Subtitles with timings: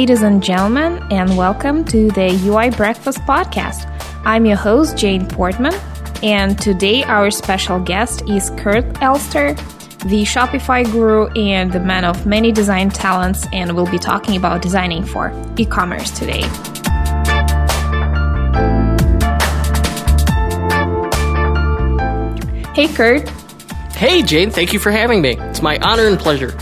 [0.00, 3.84] Ladies and gentlemen, and welcome to the UI Breakfast Podcast.
[4.24, 5.74] I'm your host, Jane Portman,
[6.22, 9.52] and today our special guest is Kurt Elster,
[10.06, 14.62] the Shopify guru and the man of many design talents, and we'll be talking about
[14.62, 16.40] designing for e commerce today.
[22.74, 23.28] Hey, Kurt.
[23.92, 25.36] Hey, Jane, thank you for having me.
[25.50, 26.56] It's my honor and pleasure.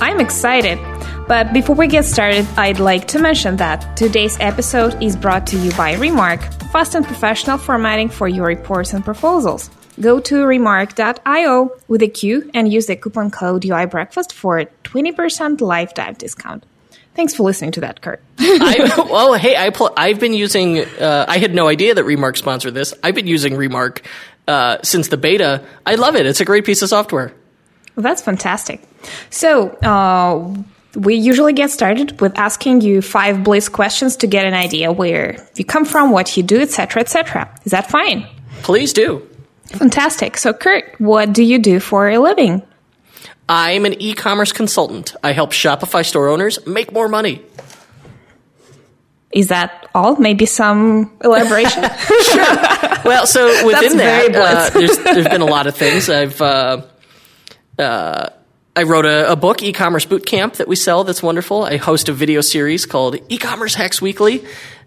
[0.00, 0.78] I'm excited.
[1.26, 5.56] But before we get started, I'd like to mention that today's episode is brought to
[5.56, 9.70] you by Remarq, fast and professional formatting for your reports and proposals.
[9.98, 14.66] Go to remarq.io with a Q and use the coupon code UI Breakfast for a
[14.66, 16.66] 20% lifetime discount.
[17.14, 18.20] Thanks for listening to that, Kurt.
[18.38, 20.80] I, well, hey, I pl- I've been using.
[20.80, 22.92] Uh, I had no idea that Remarq sponsored this.
[23.02, 24.02] I've been using Remarq
[24.46, 25.64] uh, since the beta.
[25.86, 26.26] I love it.
[26.26, 27.32] It's a great piece of software.
[27.96, 28.82] Well, that's fantastic.
[29.30, 30.54] So, uh,
[30.96, 35.36] we usually get started with asking you five bliss questions to get an idea where
[35.56, 37.52] you come from, what you do, etc., etc.
[37.64, 38.26] Is that fine?
[38.62, 39.28] Please do.
[39.66, 40.36] Fantastic.
[40.36, 42.62] So, Kurt, what do you do for a living?
[43.48, 45.14] I'm an e-commerce consultant.
[45.22, 47.42] I help Shopify store owners make more money.
[49.32, 50.16] Is that all?
[50.16, 51.82] Maybe some elaboration?
[52.22, 52.46] sure.
[53.04, 56.08] Well, so within that, uh, there's, there's been a lot of things.
[56.08, 56.82] I've uh,
[57.78, 58.28] uh,
[58.76, 61.04] I wrote a, a, book, e-commerce boot camp, that we sell.
[61.04, 61.62] That's wonderful.
[61.62, 64.44] I host a video series called E-commerce Hacks Weekly.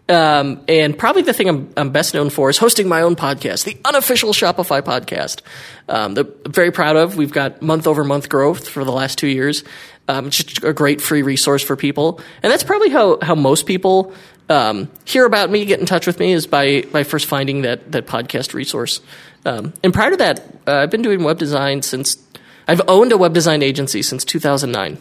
[0.10, 3.64] Um, and probably the thing I'm, I'm, best known for is hosting my own podcast,
[3.64, 5.42] the unofficial Shopify podcast.
[5.88, 7.16] Um, that I'm very proud of.
[7.16, 9.64] We've got month over month growth for the last two years.
[10.10, 12.20] Um, just a great free resource for people.
[12.44, 14.14] And that's probably how, how most people
[14.50, 17.92] um, hear about me, get in touch with me, is by, by first finding that,
[17.92, 19.02] that podcast resource.
[19.46, 22.16] Um, and prior to that, uh, I've been doing web design since
[22.68, 24.98] I've owned a web design agency since 2009.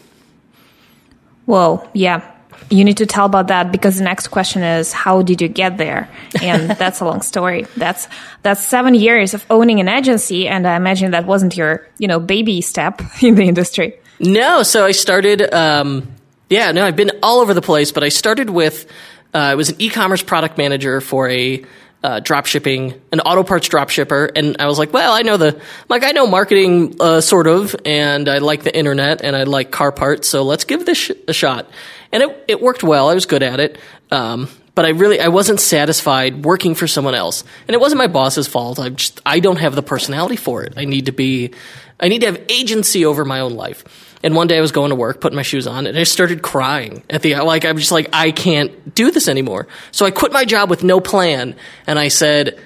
[1.45, 2.33] Whoa, yeah.
[2.69, 5.77] You need to tell about that because the next question is how did you get
[5.77, 6.09] there?
[6.41, 7.65] And that's a long story.
[7.77, 8.07] That's
[8.41, 12.19] that's 7 years of owning an agency and I imagine that wasn't your, you know,
[12.19, 13.99] baby step in the industry.
[14.19, 16.07] No, so I started um,
[16.49, 18.89] yeah, no, I've been all over the place, but I started with
[19.33, 21.63] uh, I was an e-commerce product manager for a
[22.03, 25.37] uh, drop shipping, an auto parts drop shipper, and I was like, well, I know
[25.37, 29.43] the like I know marketing uh, sort of, and I like the internet, and I
[29.43, 31.69] like car parts, so let's give this sh- a shot.
[32.11, 33.09] And it it worked well.
[33.09, 33.77] I was good at it.
[34.11, 34.47] Um,
[34.77, 38.47] but I really I wasn't satisfied working for someone else, and it wasn't my boss's
[38.47, 38.77] fault.
[38.77, 40.75] I just I don't have the personality for it.
[40.77, 41.55] I need to be,
[41.99, 43.83] I need to have agency over my own life.
[44.23, 46.41] And one day I was going to work, putting my shoes on, and I started
[46.41, 49.67] crying at the like I'm just like I can't do this anymore.
[49.91, 51.55] So I quit my job with no plan,
[51.85, 52.59] and I said.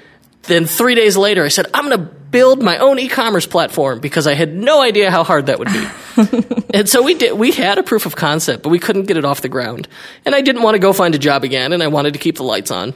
[0.46, 4.26] Then three days later, I said, I'm going to build my own e-commerce platform because
[4.26, 6.66] I had no idea how hard that would be.
[6.74, 9.24] and so we did, we had a proof of concept, but we couldn't get it
[9.24, 9.88] off the ground.
[10.26, 12.38] And I didn't want to go find a job again, and I wanted to keep
[12.38, 12.96] the lights on.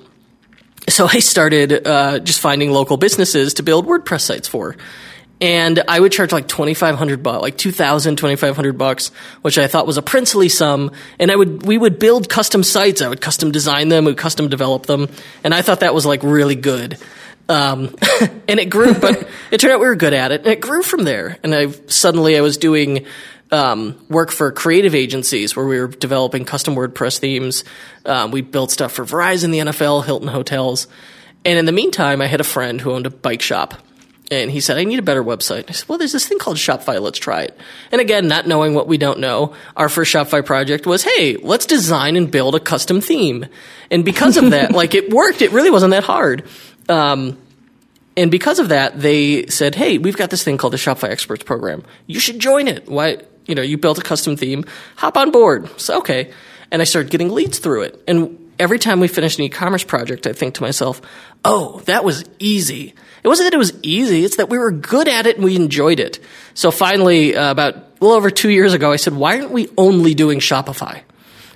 [0.88, 4.76] So I started uh, just finding local businesses to build WordPress sites for
[5.42, 9.10] and I would charge like 2500 bucks, like 2000, 2500 bucks,
[9.42, 10.92] which I thought was a princely sum.
[11.20, 13.02] And I would, we would build custom sites.
[13.02, 15.10] I would custom design them, we would custom develop them.
[15.44, 16.98] And I thought that was like really good.
[17.50, 17.96] Um,
[18.48, 20.82] and it grew, but it turned out we were good at it and it grew
[20.82, 21.38] from there.
[21.44, 23.06] And I suddenly I was doing,
[23.52, 27.64] um, work for creative agencies where we were developing custom WordPress themes.
[28.06, 30.88] Um, we built stuff for Verizon, the NFL, Hilton hotels.
[31.44, 33.76] And in the meantime, I had a friend who owned a bike shop
[34.32, 35.70] and he said, I need a better website.
[35.70, 37.00] I said, well, there's this thing called Shopify.
[37.02, 37.58] Let's try it.
[37.92, 41.66] And again, not knowing what we don't know, our first Shopify project was, hey, let's
[41.66, 43.46] design and build a custom theme.
[43.92, 45.42] And because of that, like it worked.
[45.42, 46.48] It really wasn't that hard.
[46.90, 47.38] Um,
[48.18, 51.44] and because of that, they said, hey, we've got this thing called the Shopify Experts
[51.44, 51.84] Program.
[52.08, 52.88] You should join it.
[52.88, 53.18] Why?
[53.46, 54.66] You know, you built a custom theme.
[54.96, 55.80] Hop on board.
[55.80, 56.32] So, okay.
[56.72, 58.04] And I started getting leads through it.
[58.08, 61.02] And every time we finished an e-commerce project, I think to myself,
[61.44, 62.96] oh, that was easy.
[63.26, 65.56] It wasn't that it was easy, it's that we were good at it and we
[65.56, 66.20] enjoyed it.
[66.54, 69.68] So finally, uh, about a little over two years ago, I said, why aren't we
[69.80, 71.02] only doing Shopify?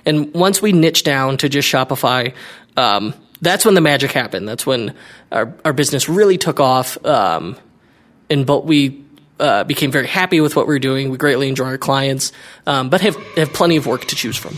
[0.04, 2.34] And once we niched down to just Shopify,
[2.76, 4.48] um, that's when the magic happened.
[4.48, 4.96] That's when
[5.30, 7.02] our, our business really took off.
[7.06, 7.56] Um,
[8.28, 9.04] and but we
[9.38, 11.08] uh, became very happy with what we are doing.
[11.08, 12.32] We greatly enjoy our clients,
[12.66, 14.56] um, but have have plenty of work to choose from.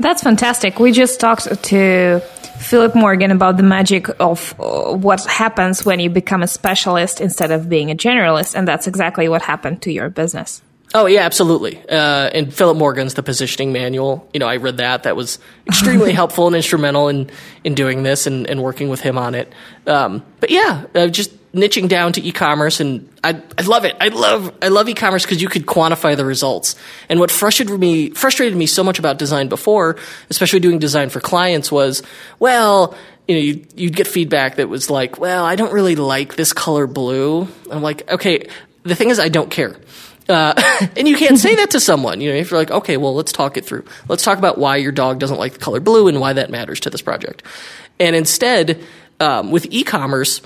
[0.00, 0.78] That's fantastic.
[0.78, 2.20] We just talked to
[2.58, 7.50] Philip Morgan about the magic of uh, what happens when you become a specialist instead
[7.50, 10.62] of being a generalist, and that's exactly what happened to your business.
[10.94, 11.78] Oh yeah, absolutely.
[11.88, 14.28] Uh, and Philip Morgan's the positioning manual.
[14.34, 15.04] You know, I read that.
[15.04, 17.30] That was extremely helpful and instrumental in
[17.64, 19.52] in doing this and, and working with him on it.
[19.86, 23.94] Um, but yeah, uh, just niching down to e-commerce and I, I love it.
[24.00, 26.76] I love I love e-commerce because you could quantify the results.
[27.08, 29.96] And what frustrated me frustrated me so much about design before,
[30.30, 32.02] especially doing design for clients, was
[32.38, 32.94] well,
[33.28, 36.52] you know, you, you'd get feedback that was like, well, I don't really like this
[36.52, 37.48] color blue.
[37.70, 38.48] I'm like, okay,
[38.82, 39.76] the thing is, I don't care.
[40.28, 40.54] Uh,
[40.96, 42.20] and you can't say that to someone.
[42.20, 43.84] You know, if you're like, okay, well, let's talk it through.
[44.08, 46.80] Let's talk about why your dog doesn't like the color blue and why that matters
[46.80, 47.42] to this project.
[48.00, 48.82] And instead,
[49.20, 50.40] um, with e-commerce,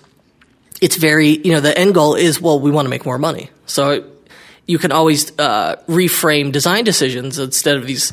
[0.80, 3.50] it's very, you know, the end goal is, well, we want to make more money.
[3.66, 4.04] So
[4.66, 8.12] you can always uh, reframe design decisions instead of these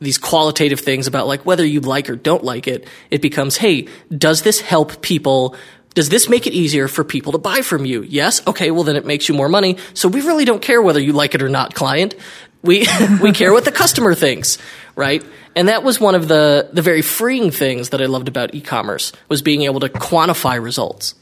[0.00, 2.86] these qualitative things about like whether you like or don't like it.
[3.10, 5.56] It becomes, hey, does this help people?
[5.94, 8.02] Does this make it easier for people to buy from you?
[8.02, 8.46] Yes.
[8.46, 8.70] Okay.
[8.70, 9.76] Well, then it makes you more money.
[9.94, 12.14] So we really don't care whether you like it or not, client.
[12.62, 12.86] We
[13.20, 14.58] we care what the customer thinks,
[14.94, 15.24] right?
[15.56, 19.12] And that was one of the the very freeing things that I loved about e-commerce
[19.28, 21.16] was being able to quantify results.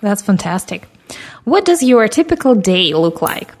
[0.00, 0.88] That's fantastic.
[1.44, 3.52] What does your typical day look like?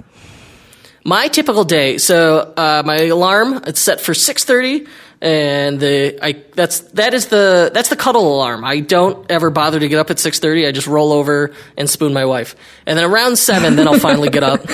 [1.04, 1.98] My typical day.
[1.98, 4.86] So uh, my alarm it's set for six thirty,
[5.20, 8.64] and the I that's that is the that's the cuddle alarm.
[8.64, 10.66] I don't ever bother to get up at six thirty.
[10.66, 12.54] I just roll over and spoon my wife,
[12.86, 14.60] and then around seven, then I'll finally get up.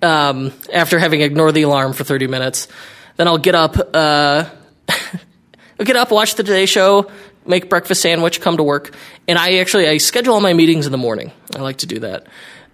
[0.00, 2.68] Um, after having ignored the alarm for thirty minutes,
[3.16, 3.76] then I'll get up.
[3.92, 4.44] Uh,
[4.88, 7.10] I'll get up, watch the Today Show,
[7.48, 8.94] make breakfast sandwich, come to work,
[9.26, 11.32] and I actually I schedule all my meetings in the morning.
[11.56, 12.26] I like to do that.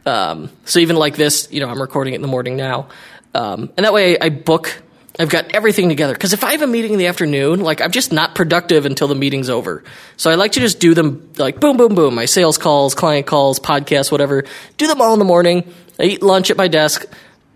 [0.06, 2.88] Um, so even like this, you know, I'm recording it in the morning now,
[3.34, 4.82] um, and that way I, I book.
[5.16, 7.92] I've got everything together because if I have a meeting in the afternoon, like I'm
[7.92, 9.84] just not productive until the meeting's over.
[10.16, 12.16] So I like to just do them like boom, boom, boom.
[12.16, 14.44] My sales calls, client calls, podcasts, whatever.
[14.76, 15.72] Do them all in the morning.
[16.00, 17.06] I eat lunch at my desk.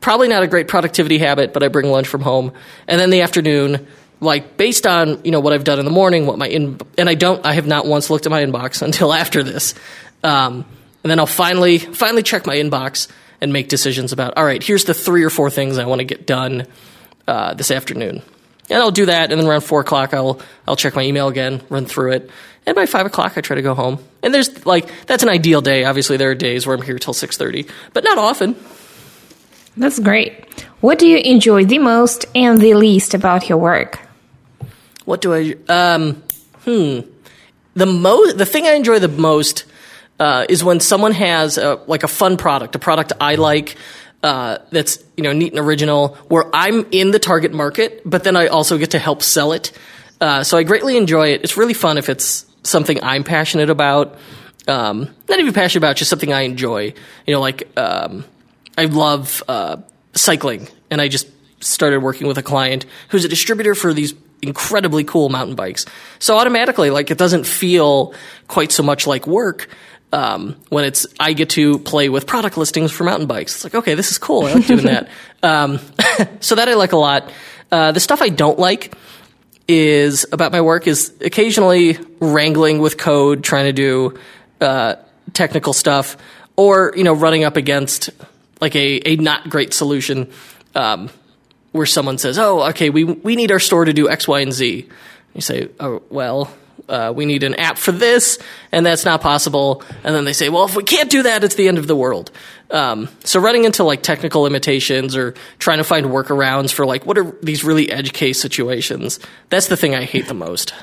[0.01, 2.53] Probably not a great productivity habit, but I bring lunch from home.
[2.87, 3.89] And then the afternoon,
[4.21, 7.09] like based on you know what I've done in the morning, what my in and
[7.09, 9.75] I don't, I have not once looked at my inbox until after this.
[10.23, 10.65] Um,
[11.03, 13.09] and then I'll finally finally check my inbox
[13.41, 16.05] and make decisions about all right here's the three or four things i want to
[16.05, 16.67] get done
[17.27, 18.21] uh, this afternoon
[18.69, 21.63] and i'll do that and then around four o'clock i'll i'll check my email again
[21.69, 22.31] run through it
[22.67, 25.61] and by five o'clock i try to go home and there's like that's an ideal
[25.61, 28.57] day obviously there are days where i'm here till 6.30 but not often
[29.77, 30.45] That's great.
[30.81, 34.01] What do you enjoy the most and the least about your work?
[35.09, 36.23] What do i um
[36.65, 37.01] hmm
[37.75, 39.65] the most the thing i enjoy the most
[40.19, 43.77] uh, is when someone has a, like a fun product, a product I like
[44.23, 48.37] uh, that's you know neat and original, where I'm in the target market, but then
[48.37, 49.73] I also get to help sell it.
[50.21, 51.45] Uh, so I greatly enjoy it.
[51.45, 54.17] It's really fun if it's something I'm passionate about.
[54.67, 56.93] Um, not even passionate about, just something I enjoy.
[57.27, 58.25] You know, like um,
[58.77, 59.77] I love uh,
[60.15, 61.29] cycling, and I just
[61.63, 65.87] started working with a client who's a distributor for these incredibly cool mountain bikes.
[66.19, 68.15] So automatically, like it doesn't feel
[68.47, 69.69] quite so much like work
[70.13, 73.57] um, when it's I get to play with product listings for mountain bikes.
[73.57, 74.47] It's like okay, this is cool.
[74.47, 75.09] I like doing that.
[75.41, 75.79] Um,
[76.41, 77.31] so that I like a lot.
[77.71, 78.93] Uh, the stuff I don't like
[79.69, 84.19] is about my work is occasionally wrangling with code, trying to do
[84.61, 84.97] uh,
[85.35, 86.17] technical stuff,
[86.57, 88.11] or you know running up against
[88.61, 90.29] like a, a not great solution
[90.75, 91.09] um,
[91.73, 94.53] where someone says, "Oh, okay, we we need our store to do X, Y, and
[94.53, 94.89] Z."
[95.35, 96.51] You say, "Oh, well."
[96.89, 98.39] uh, we need an app for this,
[98.73, 99.83] and that's not possible.
[100.05, 101.97] And then they say, well, if we can't do that, it's the end of the
[101.97, 102.31] world.
[102.71, 107.17] Um, so running into like technical limitations or trying to find workarounds for like what
[107.17, 109.21] are these really edge case situations?
[109.49, 110.75] That's the thing I hate the most.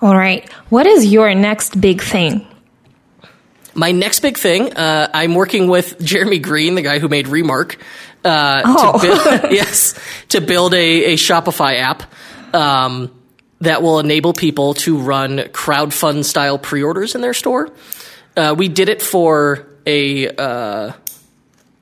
[0.00, 0.50] All right.
[0.68, 2.46] What is your next big thing?
[3.74, 7.76] My next big thing, uh, I'm working with Jeremy Green, the guy who made Remarq,
[8.26, 8.98] uh, Oh.
[8.98, 9.94] to build, yes,
[10.30, 12.02] to build a, a Shopify app.
[12.54, 13.12] Um,
[13.60, 17.70] that will enable people to run crowdfund style pre-orders in their store.
[18.36, 20.92] Uh, we did it for a uh,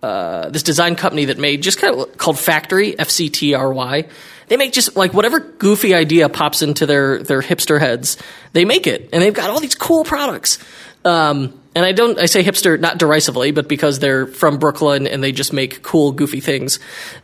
[0.03, 3.73] uh, this design company that made just kind of called Factory F C T R
[3.73, 4.05] Y.
[4.47, 8.19] They make just like whatever goofy idea pops into their their hipster heads,
[8.53, 10.59] they make it, and they've got all these cool products.
[11.05, 15.23] Um, and I don't I say hipster not derisively, but because they're from Brooklyn and
[15.23, 16.79] they just make cool goofy things.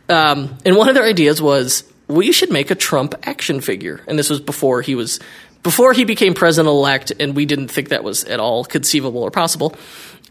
[0.09, 4.01] Um, and one of their ideas was we should make a Trump action figure.
[4.07, 5.19] And this was before he was
[5.63, 9.31] before he became president elect, and we didn't think that was at all conceivable or
[9.31, 9.75] possible.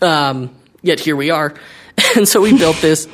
[0.02, 1.54] Um, yet here we are.
[2.16, 3.06] And so we built this,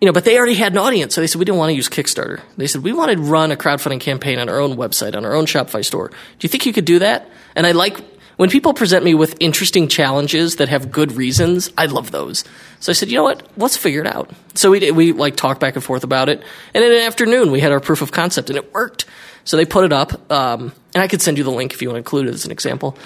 [0.00, 1.14] you know, but they already had an audience.
[1.14, 2.40] So they said, we didn't want to use Kickstarter.
[2.56, 5.34] They said, we want to run a crowdfunding campaign on our own website, on our
[5.34, 6.08] own Shopify store.
[6.08, 7.28] Do you think you could do that?
[7.56, 7.98] And I like
[8.40, 12.42] when people present me with interesting challenges that have good reasons, I love those.
[12.78, 13.46] So I said, you know what?
[13.58, 14.30] Let's figure it out.
[14.54, 16.42] So we did, we like talked back and forth about it.
[16.72, 19.04] And in an afternoon, we had our proof of concept and it worked.
[19.44, 21.88] So they put it up, um, and I could send you the link if you
[21.88, 22.96] want to include it as an example.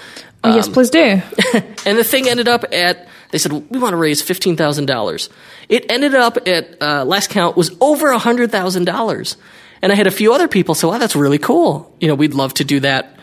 [0.41, 1.21] Oh, yes, please do.
[1.85, 5.29] And the thing ended up at, they said, we want to raise $15,000.
[5.67, 9.35] It ended up at, uh, last count, was over $100,000.
[9.81, 11.93] And I had a few other people say, wow, that's really cool.
[11.99, 13.14] You know, we'd love to do that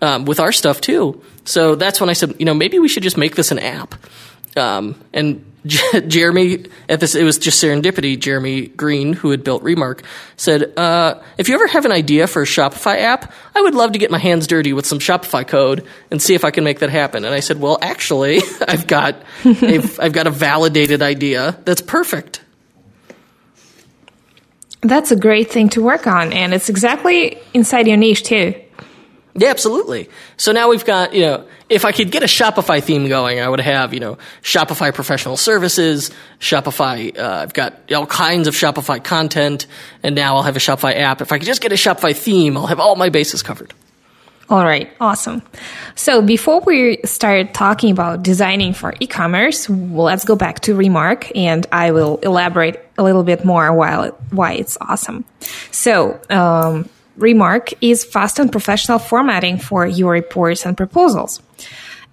[0.00, 1.22] um, with our stuff too.
[1.44, 3.94] So that's when I said, you know, maybe we should just make this an app.
[4.56, 8.18] Um, and Jeremy at this, it was just serendipity.
[8.18, 10.04] Jeremy Green, who had built Remarq,
[10.36, 13.92] said, uh, "If you ever have an idea for a Shopify app, I would love
[13.92, 16.78] to get my hands dirty with some Shopify code and see if I can make
[16.78, 21.82] that happen." And I said, "Well, actually, I've got, I've got a validated idea that's
[21.82, 22.40] perfect."
[24.80, 28.54] That's a great thing to work on, and it's exactly inside your niche too.
[29.38, 30.10] Yeah, absolutely.
[30.36, 33.48] So now we've got, you know, if I could get a Shopify theme going, I
[33.48, 39.02] would have, you know, Shopify professional services, Shopify, uh, I've got all kinds of Shopify
[39.02, 39.66] content,
[40.02, 41.20] and now I'll have a Shopify app.
[41.20, 43.74] If I could just get a Shopify theme, I'll have all my bases covered.
[44.50, 45.42] All right, awesome.
[45.94, 51.66] So before we start talking about designing for e-commerce, let's go back to Remarq, and
[51.70, 55.26] I will elaborate a little bit more while why it's awesome.
[55.70, 61.42] So um, Remarq is fast and professional formatting for your reports and proposals.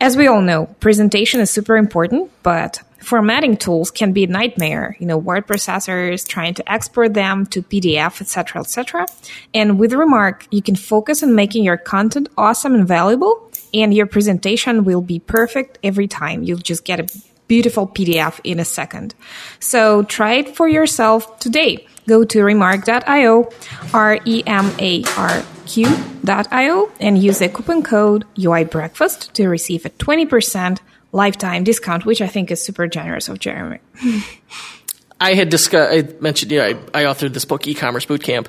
[0.01, 4.97] As we all know, presentation is super important, but formatting tools can be a nightmare.
[5.00, 9.05] You know, word processors trying to export them to PDF, etc., etc.
[9.53, 14.07] And with Remarq, you can focus on making your content awesome and valuable, and your
[14.07, 16.41] presentation will be perfect every time.
[16.41, 17.07] You'll just get a
[17.47, 19.13] beautiful PDF in a second.
[19.59, 23.51] So try it for yourself today go to remarq.io,
[23.93, 29.85] R E M A R Q.io, and use the coupon code UI Breakfast to receive
[29.85, 30.79] a 20%
[31.12, 33.79] lifetime discount, which I think is super generous of Jeremy.
[35.19, 38.47] I had discussed, I mentioned, know, I, I authored this book, E-Commerce Bootcamp.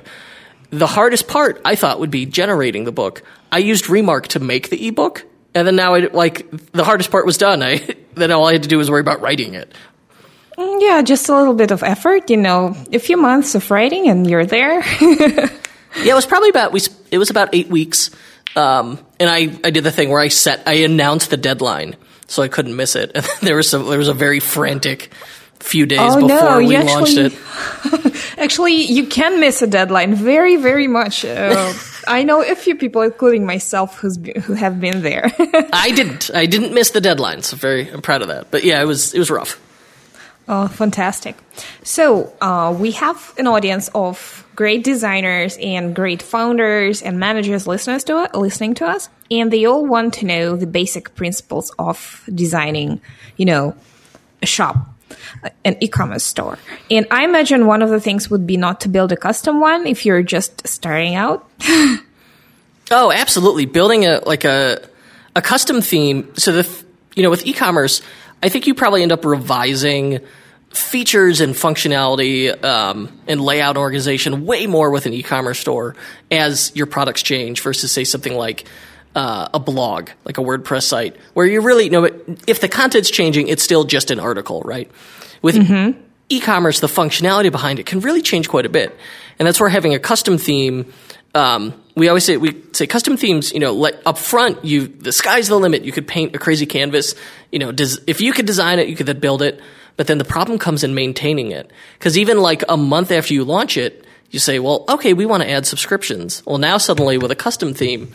[0.69, 3.23] The hardest part I thought would be generating the book.
[3.51, 7.25] I used Remarq to make the ebook, and then now I like the hardest part
[7.25, 7.63] was done.
[7.63, 9.73] I then all I had to do was worry about writing it.
[10.57, 14.09] Mm, yeah, just a little bit of effort, you know, a few months of writing
[14.09, 14.79] and you're there.
[15.01, 15.49] yeah,
[15.95, 16.81] it was probably about we.
[17.11, 18.09] It was about eight weeks,
[18.55, 21.95] um, and I I did the thing where I set I announced the deadline
[22.27, 23.11] so I couldn't miss it.
[23.15, 25.11] And there was some there was a very frantic
[25.59, 28.15] few days oh, before no, we actually, launched it.
[28.37, 31.25] actually, you can miss a deadline very very much.
[31.25, 31.73] Uh,
[32.07, 35.31] I know a few people, including myself, who's who have been there.
[35.73, 36.29] I didn't.
[36.33, 38.51] I didn't miss the deadline, so very I'm proud of that.
[38.51, 39.59] But yeah, it was it was rough.
[40.49, 41.35] Oh, fantastic.
[41.83, 48.03] So, uh, we have an audience of great designers and great founders and managers listeners
[48.05, 52.23] to it, listening to us, and they all want to know the basic principles of
[52.33, 53.01] designing,
[53.35, 53.75] you know,
[54.41, 54.77] a shop,
[55.65, 56.57] an e-commerce store.
[56.89, 59.85] And I imagine one of the things would be not to build a custom one
[59.85, 61.49] if you're just starting out.
[62.91, 63.65] oh, absolutely.
[63.65, 64.81] Building a like a
[65.35, 66.33] a custom theme.
[66.35, 66.83] So the
[67.15, 68.01] you know with e-commerce,
[68.41, 70.19] I think you probably end up revising
[70.69, 75.95] features and functionality um, and layout organization way more with an e-commerce store
[76.29, 78.65] as your products change versus say something like
[79.15, 82.05] uh, a blog, like a WordPress site, where you really you know
[82.45, 84.91] if the content's changing, it's still just an article, right?
[85.41, 85.99] With mm-hmm.
[86.29, 88.95] e-commerce, the functionality behind it can really change quite a bit,
[89.39, 90.93] and that's where having a custom theme.
[91.33, 93.51] Um, we always say we say custom themes.
[93.51, 95.83] You know, let, up front, you the sky's the limit.
[95.83, 97.15] You could paint a crazy canvas.
[97.51, 99.59] You know, des, if you could design it, you could then build it.
[99.97, 101.71] But then the problem comes in maintaining it.
[101.97, 105.41] Because even like a month after you launch it, you say, well, okay, we want
[105.41, 106.45] to add subscriptions.
[106.45, 108.13] Well, now suddenly with a custom theme,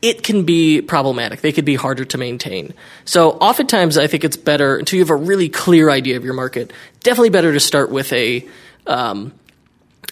[0.00, 1.42] it can be problematic.
[1.42, 2.72] They could be harder to maintain.
[3.04, 6.34] So oftentimes I think it's better until you have a really clear idea of your
[6.34, 8.48] market, definitely better to start with a,
[8.86, 9.32] um,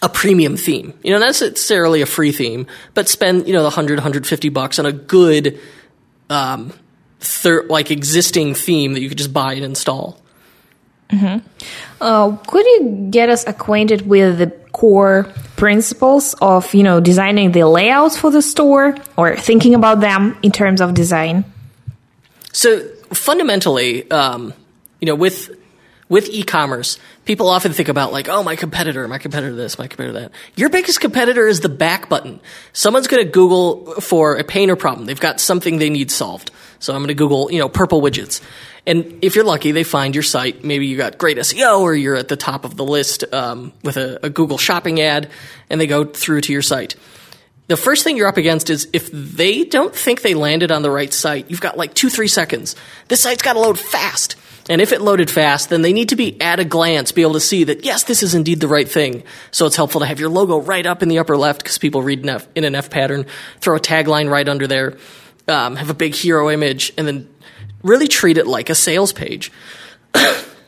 [0.01, 0.93] a premium theme.
[1.03, 4.79] You know, not necessarily a free theme, but spend, you know, the 100, 150 bucks
[4.79, 5.59] on a good,
[6.29, 6.73] um,
[7.19, 10.19] thir- like existing theme that you could just buy and install.
[11.11, 11.45] Mm-hmm.
[11.99, 15.27] Uh, could you get us acquainted with the core
[15.57, 20.51] principles of you know designing the layouts for the store or thinking about them in
[20.51, 21.43] terms of design?
[22.53, 22.79] So
[23.13, 24.53] fundamentally, um,
[25.01, 25.51] you know, with
[26.11, 30.19] with e-commerce, people often think about like, oh, my competitor, my competitor this, my competitor
[30.19, 30.31] that.
[30.57, 32.41] Your biggest competitor is the back button.
[32.73, 35.05] Someone's going to Google for a pain or problem.
[35.05, 36.51] They've got something they need solved.
[36.79, 38.41] So I'm going to Google, you know, purple widgets.
[38.85, 40.65] And if you're lucky, they find your site.
[40.65, 43.95] Maybe you got great SEO or you're at the top of the list um, with
[43.95, 45.29] a, a Google shopping ad
[45.69, 46.97] and they go through to your site.
[47.71, 50.91] The first thing you're up against is if they don't think they landed on the
[50.91, 52.75] right site, you've got like two, three seconds.
[53.07, 54.35] This site's got to load fast.
[54.69, 57.33] And if it loaded fast, then they need to be at a glance, be able
[57.33, 59.23] to see that, yes, this is indeed the right thing.
[59.49, 62.01] So it's helpful to have your logo right up in the upper left because people
[62.03, 63.25] read in, an F pattern,
[63.59, 64.97] throw a tagline right under there,
[65.47, 67.27] um, have a big hero image, and then
[67.83, 69.51] really treat it like a sales page.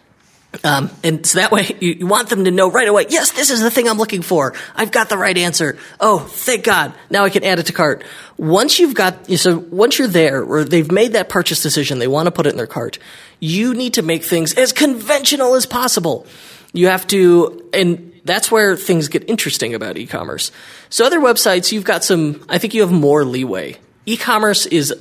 [0.65, 3.49] Um, and so that way you, you, want them to know right away, yes, this
[3.49, 4.53] is the thing I'm looking for.
[4.75, 5.77] I've got the right answer.
[5.99, 6.93] Oh, thank God.
[7.09, 8.03] Now I can add it to cart.
[8.37, 12.27] Once you've got, so once you're there or they've made that purchase decision, they want
[12.27, 12.97] to put it in their cart,
[13.41, 16.25] you need to make things as conventional as possible.
[16.71, 20.53] You have to, and that's where things get interesting about e-commerce.
[20.89, 23.79] So other websites, you've got some, I think you have more leeway.
[24.05, 24.93] E-commerce is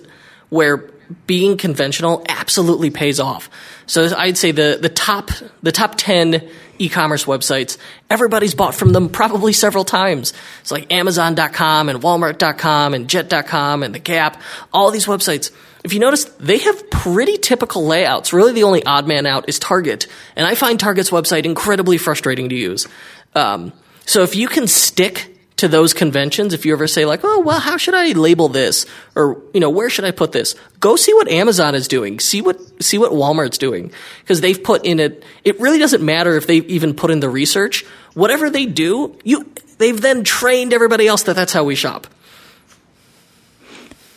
[0.52, 0.90] where
[1.26, 3.48] being conventional absolutely pays off.
[3.86, 5.30] So I'd say the, the top
[5.62, 6.46] the top ten
[6.78, 7.78] e-commerce websites,
[8.10, 10.34] everybody's bought from them probably several times.
[10.60, 14.42] It's like Amazon.com and Walmart.com and Jet.com and The Gap,
[14.74, 15.50] all these websites.
[15.84, 18.34] If you notice, they have pretty typical layouts.
[18.34, 20.06] Really, the only odd man out is Target,
[20.36, 22.86] and I find Target's website incredibly frustrating to use.
[23.34, 23.72] Um,
[24.04, 25.31] so if you can stick
[25.62, 28.84] to those conventions, if you ever say like, oh, well, how should I label this?
[29.14, 30.56] Or, you know, where should I put this?
[30.80, 32.18] Go see what Amazon is doing.
[32.18, 33.92] See what, see what Walmart's doing.
[34.26, 37.28] Cause they've put in it, it really doesn't matter if they even put in the
[37.28, 37.84] research.
[38.14, 42.08] Whatever they do, you, they've then trained everybody else that that's how we shop.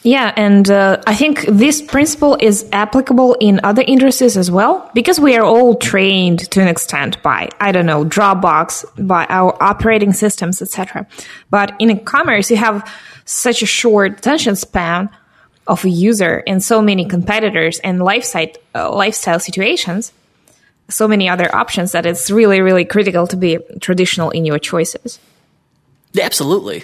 [0.06, 5.20] Yeah, and uh, I think this principle is applicable in other industries as well because
[5.20, 10.14] we are all trained to an extent by I don't know Dropbox, by our operating
[10.14, 11.08] systems, etc.
[11.50, 12.88] But in commerce, you have
[13.26, 15.10] such a short attention span
[15.66, 20.14] of a user and so many competitors and lifestyle uh, lifestyle situations,
[20.88, 25.18] so many other options that it's really really critical to be traditional in your choices.
[26.16, 26.84] Absolutely.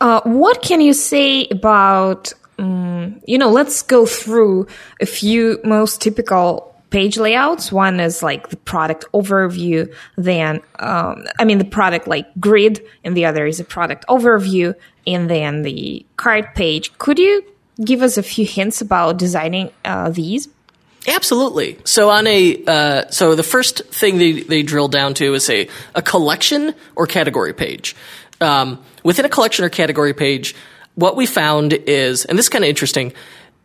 [0.00, 4.66] Uh, what can you say about, um, you know, let's go through
[5.00, 7.70] a few most typical page layouts.
[7.70, 13.16] One is like the product overview, then, um, I mean, the product like grid, and
[13.16, 14.74] the other is a product overview,
[15.06, 16.96] and then the cart page.
[16.98, 17.44] Could you
[17.84, 20.48] give us a few hints about designing uh, these?
[21.06, 21.78] Absolutely.
[21.84, 25.68] So on a uh, so the first thing they, they drill down to is a
[25.94, 27.96] a collection or category page.
[28.40, 30.54] Um, within a collection or category page,
[30.94, 33.12] what we found is, and this is kind of interesting.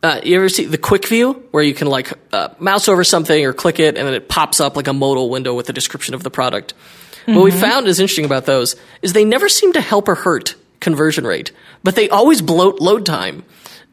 [0.01, 3.45] Uh, you ever see the quick view where you can like uh, mouse over something
[3.45, 6.13] or click it and then it pops up like a modal window with a description
[6.13, 6.73] of the product?
[7.21, 7.35] Mm-hmm.
[7.35, 10.55] What we found is interesting about those is they never seem to help or hurt
[10.81, 11.51] conversion rate,
[11.83, 13.43] but they always bloat load time.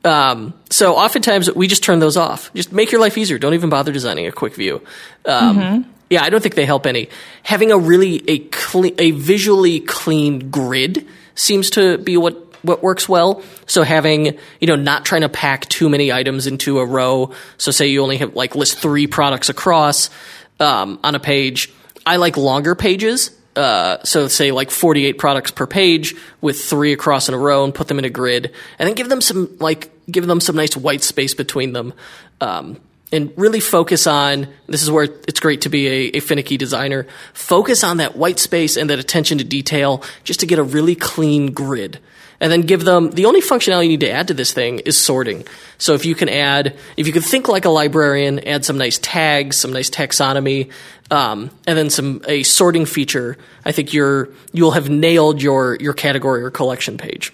[0.04, 2.52] Um, so oftentimes we just turn those off.
[2.54, 3.38] Just make your life easier.
[3.38, 4.82] Don't even bother designing a quick view.
[5.24, 5.90] Um, mm-hmm.
[6.11, 7.09] Yeah, I don't think they help any.
[7.44, 13.09] Having a really a clean, a visually clean grid seems to be what what works
[13.09, 13.42] well.
[13.66, 17.31] So having, you know, not trying to pack too many items into a row.
[17.57, 20.11] So say you only have like list three products across
[20.59, 21.73] um, on a page.
[22.05, 23.31] I like longer pages.
[23.57, 27.75] Uh, so say like 48 products per page with three across in a row and
[27.75, 30.77] put them in a grid and then give them some like give them some nice
[30.77, 31.92] white space between them.
[32.40, 32.81] Um,
[33.12, 37.07] and really focus on this is where it's great to be a, a, finicky designer
[37.33, 40.94] focus on that white space and that attention to detail just to get a really
[40.94, 41.99] clean grid
[42.40, 44.99] and then give them the only functionality you need to add to this thing is
[44.99, 45.44] sorting
[45.79, 48.99] so if you can add if you can think like a librarian add some nice
[48.99, 50.70] tags some nice taxonomy
[51.11, 55.92] um, and then some a sorting feature i think you're you'll have nailed your your
[55.92, 57.33] category or collection page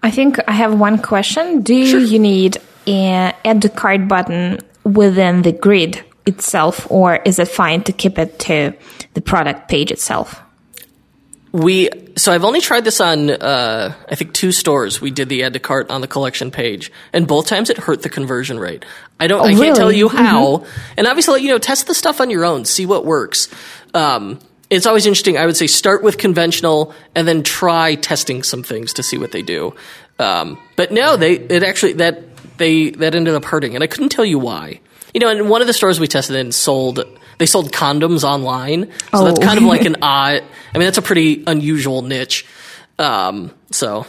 [0.00, 1.62] I think I have one question.
[1.62, 1.98] Do sure.
[1.98, 7.92] you need add the cart button within the grid itself, or is it fine to
[7.92, 8.74] keep it to
[9.14, 10.40] the product page itself?
[11.50, 15.00] We so I've only tried this on uh, I think two stores.
[15.00, 18.02] We did the add to cart on the collection page, and both times it hurt
[18.02, 18.84] the conversion rate.
[19.18, 19.40] I don't.
[19.40, 20.58] Oh, I can't tell you how.
[20.58, 20.80] Mm-hmm.
[20.98, 23.48] And obviously, you know, test the stuff on your own, see what works.
[23.94, 25.38] Um, it's always interesting.
[25.38, 29.32] I would say start with conventional and then try testing some things to see what
[29.32, 29.74] they do.
[30.18, 32.27] Um, but no, they it actually that
[32.58, 34.80] they that ended up hurting, and I couldn't tell you why.
[35.14, 37.00] You know, and one of the stores we tested in sold
[37.38, 39.24] they sold condoms online, so oh.
[39.24, 40.42] that's kind of like an odd.
[40.74, 42.44] I mean, that's a pretty unusual niche.
[42.98, 44.06] Um, so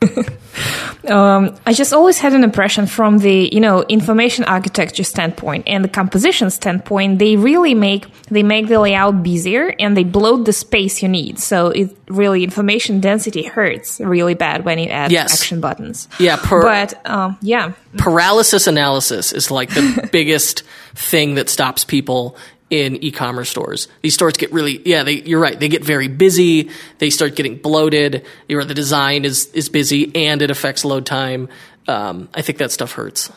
[1.08, 5.84] um, I just always had an impression from the you know information architecture standpoint and
[5.84, 7.18] the composition standpoint.
[7.18, 11.38] They really make they make the layout busier and they bloat the space you need.
[11.38, 15.40] So it really information density hurts really bad when you add yes.
[15.40, 16.08] action buttons.
[16.20, 20.62] Yeah, per- but um, yeah, paralysis analysis is like the biggest
[20.94, 22.36] thing that stops people
[22.70, 23.88] in e-commerce stores.
[24.02, 25.58] These stores get really, yeah, they, you're right.
[25.58, 26.70] They get very busy.
[26.98, 28.24] They start getting bloated.
[28.48, 31.48] You know, the design is, is busy and it affects load time.
[31.86, 33.32] Um, I think that stuff hurts.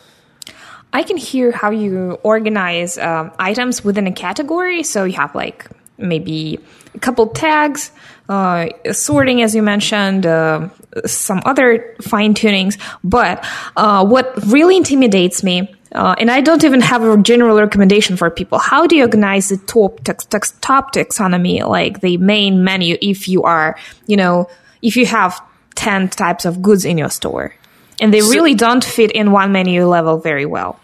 [0.93, 4.83] I can hear how you organize um, items within a category.
[4.83, 5.67] So you have like
[5.97, 6.59] maybe
[6.93, 7.91] a couple tags,
[8.27, 10.69] uh, sorting, as you mentioned, uh,
[11.05, 12.77] some other fine tunings.
[13.03, 13.45] But
[13.77, 18.29] uh, what really intimidates me, uh, and I don't even have a general recommendation for
[18.29, 22.97] people, how do you organize the top, tex- tex- top taxonomy, like the main menu,
[23.01, 23.77] if you are,
[24.07, 24.49] you know,
[24.81, 25.41] if you have
[25.75, 27.53] 10 types of goods in your store?
[27.99, 30.79] And they so, really don't fit in one menu level very well.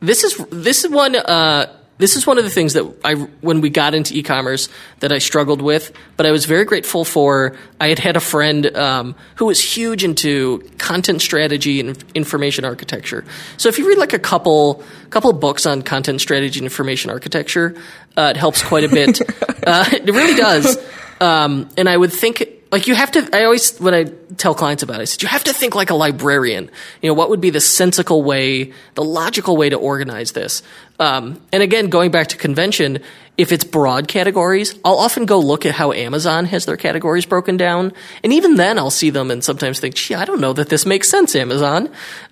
[0.00, 3.60] This is this is one uh, this is one of the things that I when
[3.60, 4.68] we got into e-commerce
[5.00, 7.56] that I struggled with, but I was very grateful for.
[7.80, 13.24] I had had a friend um, who was huge into content strategy and information architecture.
[13.56, 17.74] So if you read like a couple couple books on content strategy and information architecture,
[18.16, 19.20] uh, it helps quite a bit.
[19.66, 20.78] uh, it really does.
[21.20, 24.04] Um, and I would think like you have to i always when i
[24.36, 26.70] tell clients about it i said you have to think like a librarian.
[27.02, 30.62] You know what would be the sensical way the logical way to organize this?
[30.98, 32.98] Um, and again going back to convention
[33.36, 37.56] if it's broad categories i'll often go look at how amazon has their categories broken
[37.56, 37.92] down.
[38.24, 40.86] And even then i'll see them and sometimes think gee i don't know that this
[40.86, 41.88] makes sense amazon.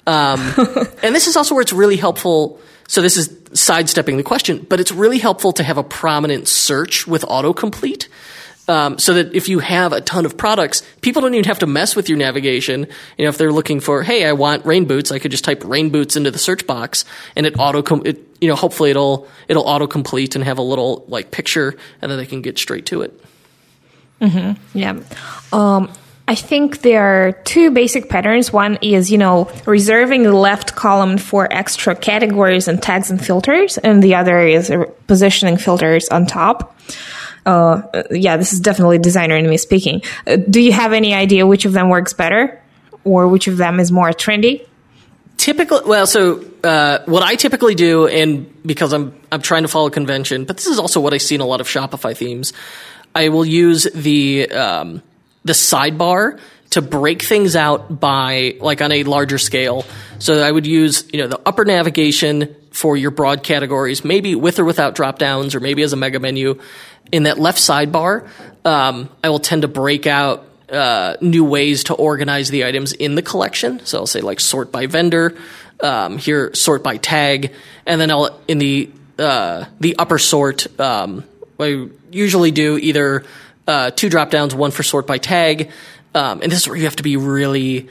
[0.07, 0.41] Um,
[1.03, 4.81] and this is also where it's really helpful so this is sidestepping the question but
[4.81, 8.09] it's really helpful to have a prominent search with autocomplete
[8.69, 11.67] um, so that if you have a ton of products, people don't even have to
[11.67, 12.87] mess with your navigation.
[13.19, 15.63] You know, if they're looking for, hey, I want rain boots, I could just type
[15.65, 17.05] rain boots into the search box,
[17.37, 21.05] and it auto, it, you know, hopefully it'll it'll auto complete and have a little
[21.09, 23.21] like picture, and then they can get straight to it.
[24.21, 24.79] Mm-hmm.
[24.79, 25.01] Yeah.
[25.53, 25.93] Um,
[26.27, 28.51] I think there are two basic patterns.
[28.51, 33.77] One is, you know, reserving the left column for extra categories and tags and filters,
[33.77, 34.73] and the other is
[35.07, 36.75] positioning filters on top
[37.47, 40.03] uh, yeah, this is definitely designer in me speaking.
[40.27, 42.63] Uh, do you have any idea which of them works better
[43.05, 44.67] or which of them is more trendy?
[45.37, 49.91] Typically, well, so uh, what I typically do, and because I'm I'm trying to follow
[49.91, 52.53] convention, but this is also what I see in a lot of Shopify themes.
[53.15, 55.03] I will use the um,
[55.45, 56.39] the sidebar
[56.75, 59.85] to break things out by like on a larger scale.
[60.19, 64.59] So I would use you know the upper navigation for your broad categories, maybe with
[64.59, 66.61] or without drop downs, or maybe as a mega menu,
[67.13, 68.29] in that left sidebar,
[68.65, 73.15] um, I will tend to break out uh, new ways to organize the items in
[73.15, 73.85] the collection.
[73.87, 75.37] So I'll say like sort by vendor,
[75.81, 77.53] um, here sort by tag,
[77.87, 80.81] and then I'll in the uh, the upper sort.
[80.81, 81.23] Um,
[81.61, 83.25] I usually do either
[83.67, 85.71] uh, two drop downs, one for sort by tag,
[86.15, 87.89] um, and this is where you have to be really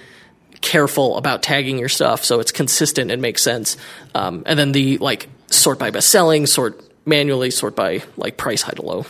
[0.62, 3.78] careful about tagging your stuff so it's consistent and makes sense.
[4.16, 8.62] Um, and then the like sort by best selling, sort manually sort by like price
[8.62, 9.06] high to low.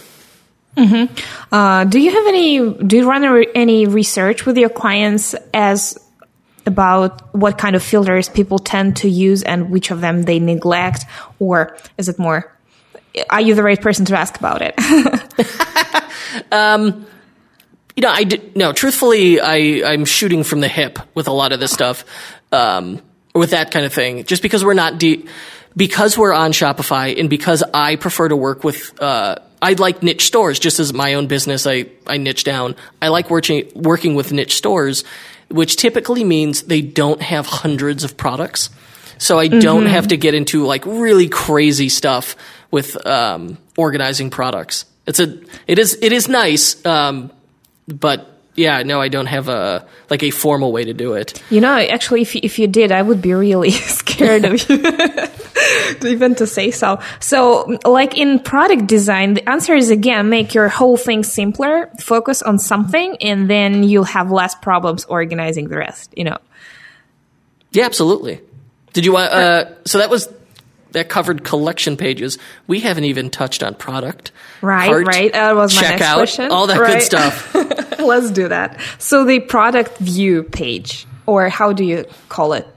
[0.75, 1.53] Mm-hmm.
[1.53, 2.73] Uh, do you have any?
[2.73, 5.99] Do you run any research with your clients as
[6.65, 11.05] about what kind of filters people tend to use and which of them they neglect,
[11.37, 12.51] or is it more?
[13.29, 14.73] Are you the right person to ask about it?
[16.51, 17.05] um,
[17.95, 18.73] you know, I did, no.
[18.73, 22.05] Truthfully, I I'm shooting from the hip with a lot of this stuff,
[22.51, 23.01] um,
[23.35, 24.23] with that kind of thing.
[24.23, 25.29] Just because we're not deep
[25.75, 30.25] because we're on Shopify and because I prefer to work with, uh, I like niche
[30.25, 31.65] stores just as my own business.
[31.65, 32.75] I, I niche down.
[33.01, 35.03] I like working, working with niche stores,
[35.49, 38.69] which typically means they don't have hundreds of products.
[39.17, 39.93] So I don't mm-hmm.
[39.93, 42.35] have to get into like really crazy stuff
[42.71, 44.85] with, um, organizing products.
[45.07, 46.83] It's a, it is, it is nice.
[46.85, 47.31] Um,
[47.87, 51.41] but yeah, no, I don't have a like a formal way to do it.
[51.49, 56.09] You know, actually, if you, if you did, I would be really scared of you,
[56.09, 56.99] even to say so.
[57.19, 62.41] So, like in product design, the answer is again make your whole thing simpler, focus
[62.43, 66.13] on something, and then you'll have less problems organizing the rest.
[66.15, 66.37] You know.
[67.71, 68.39] Yeah, absolutely.
[68.93, 69.17] Did you?
[69.17, 70.27] Uh, so that was
[70.93, 72.37] that covered collection pages.
[72.65, 74.31] We haven't even touched on product.
[74.61, 75.33] Right, cart, right.
[75.33, 76.51] That was my next question.
[76.51, 76.93] All that right.
[76.93, 77.53] good stuff.
[77.99, 78.79] Let's do that.
[78.99, 82.67] So the product view page, or how do you call it?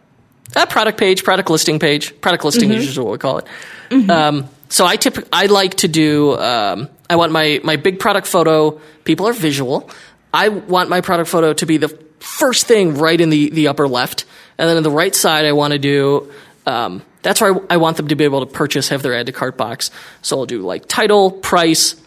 [0.54, 2.18] A product page, product listing page.
[2.20, 2.78] Product listing mm-hmm.
[2.78, 3.46] is usually what we call it.
[3.90, 4.10] Mm-hmm.
[4.10, 6.36] Um, so I tip, I like to do.
[6.36, 8.80] Um, I want my my big product photo.
[9.04, 9.90] People are visual.
[10.32, 13.86] I want my product photo to be the first thing right in the the upper
[13.86, 14.24] left,
[14.58, 16.32] and then on the right side, I want to do.
[16.66, 19.26] Um, that's where I, I want them to be able to purchase, have their add
[19.26, 19.90] to cart box.
[20.22, 22.00] So I'll do like title, price,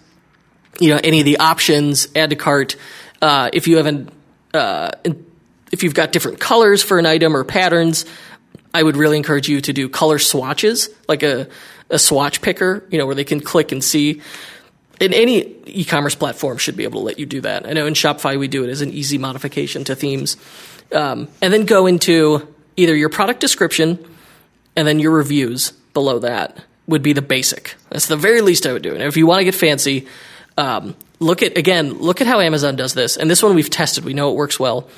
[0.79, 2.77] you know, any of the options, add to cart.
[3.21, 4.13] Uh, if you haven't,
[4.53, 4.91] uh,
[5.73, 8.05] if you've got different colors for an item or patterns,
[8.73, 11.49] I would really encourage you to do color swatches, like a,
[11.89, 14.21] a swatch picker, you know, where they can click and see.
[15.01, 17.67] And any e-commerce platform should be able to let you do that.
[17.67, 20.37] I know in Shopify we do it as an easy modification to themes.
[20.93, 24.05] Um, and then go into either your product description
[24.75, 27.75] and then your reviews below that would be the basic.
[27.89, 28.93] That's the very least I would do.
[28.93, 30.07] And if you want to get fancy,
[30.57, 33.17] um, look at again, look at how Amazon does this.
[33.17, 34.05] And this one we've tested.
[34.05, 34.89] We know it works well.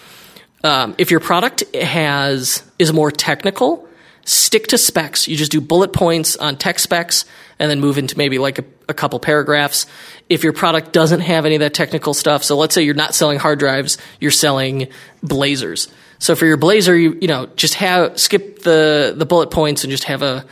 [0.64, 3.88] Um, if your product has is more technical,
[4.26, 5.28] stick to specs.
[5.28, 7.26] You just do bullet points on tech specs
[7.60, 9.86] and then move into maybe like a, a, couple paragraphs.
[10.30, 13.14] If your product doesn't have any of that technical stuff, so let's say you're not
[13.16, 14.88] selling hard drives, you're selling
[15.24, 15.88] blazers.
[16.22, 19.90] So for your blazer, you you know just have skip the the bullet points and
[19.90, 20.46] just have a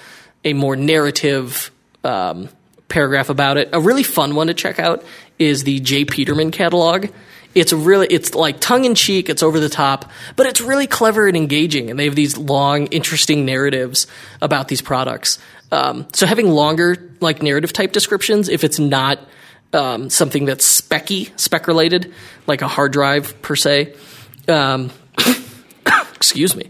[0.43, 1.71] a more narrative
[2.03, 2.49] um,
[2.87, 3.69] paragraph about it.
[3.71, 5.03] A really fun one to check out
[5.37, 6.05] is the J.
[6.05, 7.07] Peterman catalog.
[7.55, 11.27] It's really, it's like tongue in cheek, it's over the top, but it's really clever
[11.27, 11.89] and engaging.
[11.89, 14.07] And they have these long, interesting narratives
[14.41, 15.39] about these products.
[15.71, 19.19] Um, so having longer, like narrative type descriptions, if it's not
[19.73, 22.13] um, something that's specky, spec related,
[22.45, 23.95] like a hard drive per se,
[24.47, 24.91] um,
[26.19, 26.69] excuse me,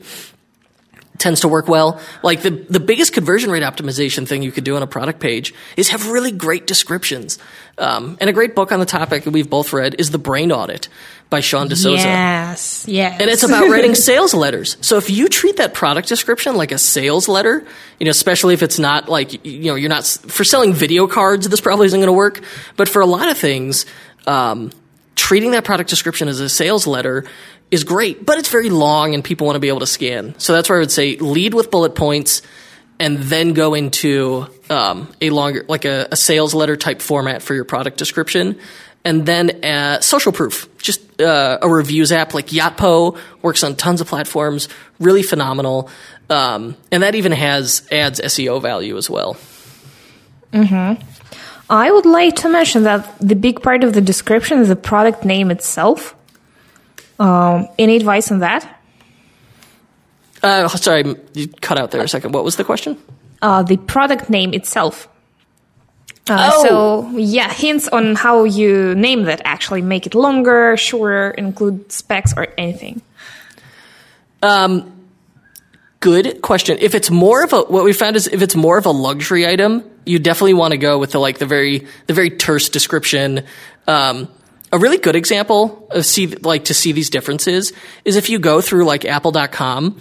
[1.19, 1.99] tends to work well.
[2.23, 5.53] Like the, the biggest conversion rate optimization thing you could do on a product page
[5.75, 7.37] is have really great descriptions.
[7.77, 10.51] Um, and a great book on the topic that we've both read is The Brain
[10.51, 10.87] Audit
[11.29, 12.07] by Sean D'Souza.
[12.07, 13.19] Yes, yes.
[13.19, 14.77] And it's about writing sales letters.
[14.81, 17.65] So if you treat that product description like a sales letter,
[17.99, 21.47] you know, especially if it's not like, you know, you're not, for selling video cards,
[21.49, 22.41] this probably isn't going to work.
[22.77, 23.85] But for a lot of things,
[24.25, 24.71] um,
[25.15, 27.25] treating that product description as a sales letter
[27.71, 30.37] is great, but it's very long and people want to be able to scan.
[30.39, 32.41] So that's where I would say lead with bullet points
[32.99, 37.53] and then go into um, a longer, like a, a, sales letter type format for
[37.53, 38.59] your product description.
[39.05, 44.01] And then uh, social proof, just uh, a reviews app like Yotpo works on tons
[44.01, 44.67] of platforms,
[44.99, 45.89] really phenomenal.
[46.29, 49.37] Um, and that even has adds SEO value as well.
[50.51, 51.01] Mm-hmm.
[51.69, 55.23] I would like to mention that the big part of the description is the product
[55.23, 56.15] name itself.
[57.19, 58.79] Um, any advice on that?
[60.41, 62.33] Uh, sorry, you cut out there a second.
[62.33, 62.97] What was the question?
[63.41, 65.07] Uh, the product name itself.
[66.29, 66.63] Uh, oh.
[67.11, 72.33] So, yeah, hints on how you name that actually make it longer, shorter, include specs
[72.37, 73.01] or anything.
[74.41, 75.07] Um,
[75.99, 76.77] good question.
[76.79, 79.47] If it's more of a, what we found is if it's more of a luxury
[79.47, 83.43] item, you definitely want to go with the like the very the very terse description.
[83.87, 84.29] Um,
[84.71, 87.73] a really good example of see like to see these differences
[88.05, 89.99] is if you go through like apple.com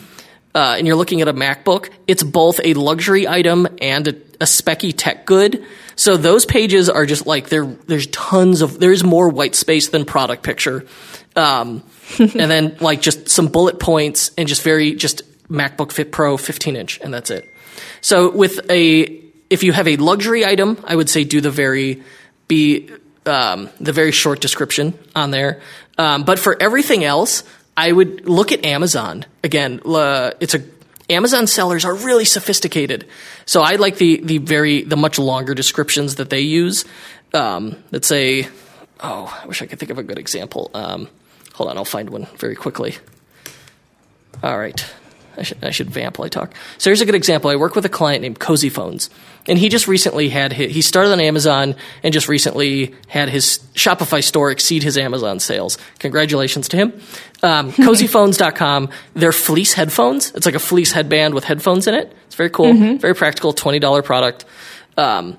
[0.55, 4.45] uh, and you're looking at a macbook it's both a luxury item and a, a
[4.45, 5.65] specky tech good.
[5.97, 10.05] So those pages are just like there there's tons of there's more white space than
[10.05, 10.87] product picture.
[11.35, 11.83] Um,
[12.19, 16.77] and then like just some bullet points and just very just macbook fit pro 15
[16.77, 17.49] inch and that's it.
[18.01, 22.03] So with a if you have a luxury item i would say do the very
[22.49, 22.91] be
[23.29, 25.61] um, the very short description on there.
[25.97, 27.45] Um, but for everything else,
[27.77, 29.81] I would look at Amazon again.
[29.85, 30.63] Uh, it's a
[31.11, 33.07] Amazon sellers are really sophisticated,
[33.47, 36.85] so I like the the very the much longer descriptions that they use.
[37.33, 38.49] Um, let's say,
[39.01, 40.71] oh, I wish I could think of a good example.
[40.75, 41.09] Um,
[41.55, 42.97] hold on, I'll find one very quickly.
[44.43, 44.85] All right.
[45.39, 46.53] I should, I should vamp while I talk.
[46.79, 47.49] So here's a good example.
[47.49, 49.09] I work with a client named Cozy Phones,
[49.49, 53.59] and he just recently had his, he started on Amazon and just recently had his
[53.75, 55.79] Shopify store exceed his Amazon sales.
[55.99, 56.93] Congratulations to him.
[57.43, 58.91] Um, cozyphones.com.
[59.15, 60.33] They're fleece headphones.
[60.35, 62.15] It's like a fleece headband with headphones in it.
[62.27, 62.99] It's very cool, mm-hmm.
[62.99, 64.45] very practical, twenty dollar product.
[64.97, 65.39] Um,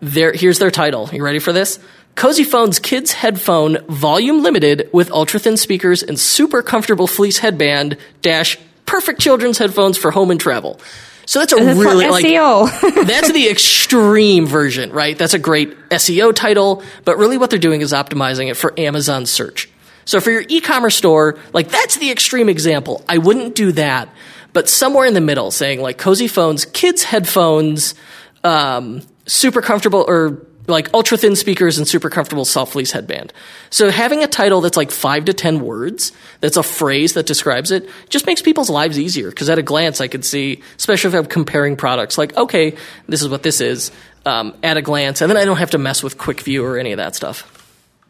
[0.00, 1.08] there, here's their title.
[1.12, 1.78] You ready for this?
[2.16, 7.98] Cozy Phones Kids Headphone Volume Limited with ultra thin speakers and super comfortable fleece headband
[8.22, 10.80] dash perfect children's headphones for home and travel.
[11.26, 13.04] So that's a that's really like SEO.
[13.06, 15.18] that's the extreme version, right?
[15.18, 19.26] That's a great SEO title, but really what they're doing is optimizing it for Amazon
[19.26, 19.68] search.
[20.04, 23.04] So for your e-commerce store, like that's the extreme example.
[23.08, 24.08] I wouldn't do that,
[24.52, 27.96] but somewhere in the middle, saying like cozy phones, kids headphones,
[28.44, 33.32] um, super comfortable or like ultra thin speakers and super comfortable soft fleece headband.
[33.70, 37.70] So having a title that's like five to ten words, that's a phrase that describes
[37.70, 39.30] it, just makes people's lives easier.
[39.30, 42.76] Because at a glance, I could see, especially if I'm comparing products, like okay,
[43.08, 43.90] this is what this is
[44.24, 46.78] um, at a glance, and then I don't have to mess with quick view or
[46.78, 47.52] any of that stuff.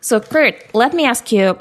[0.00, 1.58] So Kurt, let me ask you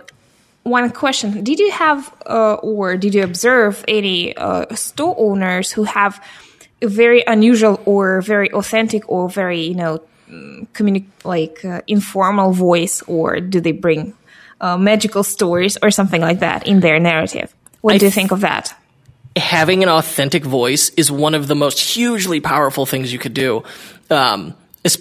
[0.64, 5.84] one question: Did you have uh, or did you observe any uh, store owners who
[5.84, 6.24] have
[6.82, 10.02] very unusual or very authentic or very you know
[10.74, 14.14] communi- like uh, informal voice or do they bring
[14.62, 18.32] uh, magical stories or something like that in their narrative what I do you think
[18.32, 18.76] of that
[19.36, 23.64] having an authentic voice is one of the most hugely powerful things you could do.
[24.10, 24.56] Um,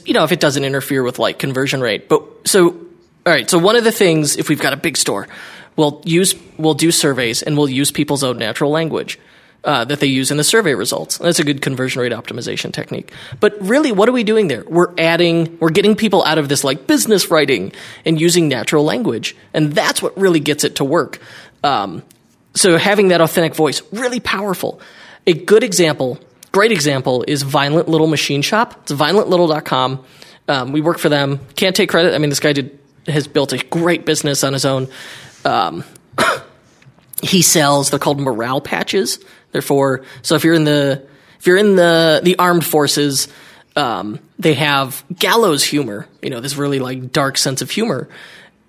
[0.05, 2.09] you know, if it doesn't interfere with like conversion rate.
[2.09, 2.79] But so, all
[3.27, 3.49] right.
[3.49, 5.29] So one of the things, if we've got a big store,
[5.77, 9.19] we'll use, we'll do surveys and we'll use people's own natural language.
[9.65, 11.17] Uh, that they use in the survey results.
[11.17, 13.11] That's a good conversion rate optimization technique.
[13.41, 14.63] But really, what are we doing there?
[14.69, 17.73] We're adding, we're getting people out of this like business writing
[18.05, 19.35] and using natural language.
[19.55, 21.19] And that's what really gets it to work.
[21.63, 22.03] Um,
[22.55, 24.81] so having that authentic voice, really powerful.
[25.27, 26.19] A good example,
[26.53, 28.79] great example, is Violent Little Machine Shop.
[28.83, 30.05] It's violentlittle.com.
[30.47, 31.41] Um, we work for them.
[31.57, 32.15] Can't take credit.
[32.15, 34.89] I mean, this guy did, has built a great business on his own.
[35.45, 35.85] Um,
[37.23, 39.19] he sells, they're called morale patches.
[39.55, 41.07] Therefore, so if you're in the
[41.39, 43.29] if you're in the the armed forces,
[43.77, 46.09] um, they have gallows humor.
[46.21, 48.09] You know, this really like dark sense of humor.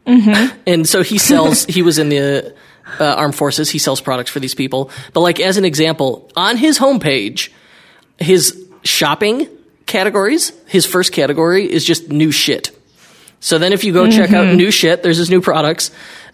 [0.06, 0.60] Mm-hmm.
[0.68, 1.66] And so he sells.
[1.78, 2.54] he was in the
[3.00, 3.72] uh, armed forces.
[3.72, 4.92] He sells products for these people.
[5.12, 7.50] But like as an example, on his homepage,
[8.20, 9.48] his shopping
[9.88, 12.70] categories, his first category is just new shit.
[13.40, 14.12] So then if you go mm-hmm.
[14.20, 14.58] check out mm-hmm.
[14.58, 15.90] new shit, there's his new products.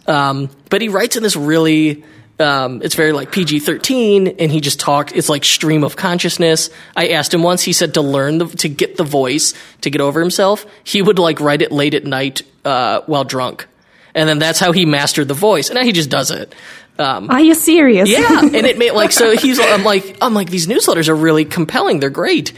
[0.07, 2.03] Um, but he writes in this really
[2.41, 5.15] um, it's very like PG 13, and he just talked.
[5.15, 6.69] It's like stream of consciousness.
[6.95, 10.01] I asked him once, he said to learn, the, to get the voice, to get
[10.01, 13.67] over himself, he would like write it late at night uh, while drunk.
[14.13, 15.69] And then that's how he mastered the voice.
[15.69, 16.53] And now he just does it.
[16.99, 18.09] Um, Are you serious?
[18.09, 18.41] Yeah.
[18.41, 21.99] And it made like, so he's, I'm like, I'm like, these newsletters are really compelling.
[21.99, 22.51] They're great.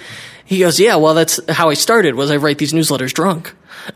[0.46, 3.54] He goes, yeah, well, that's how I started was I write these newsletters drunk.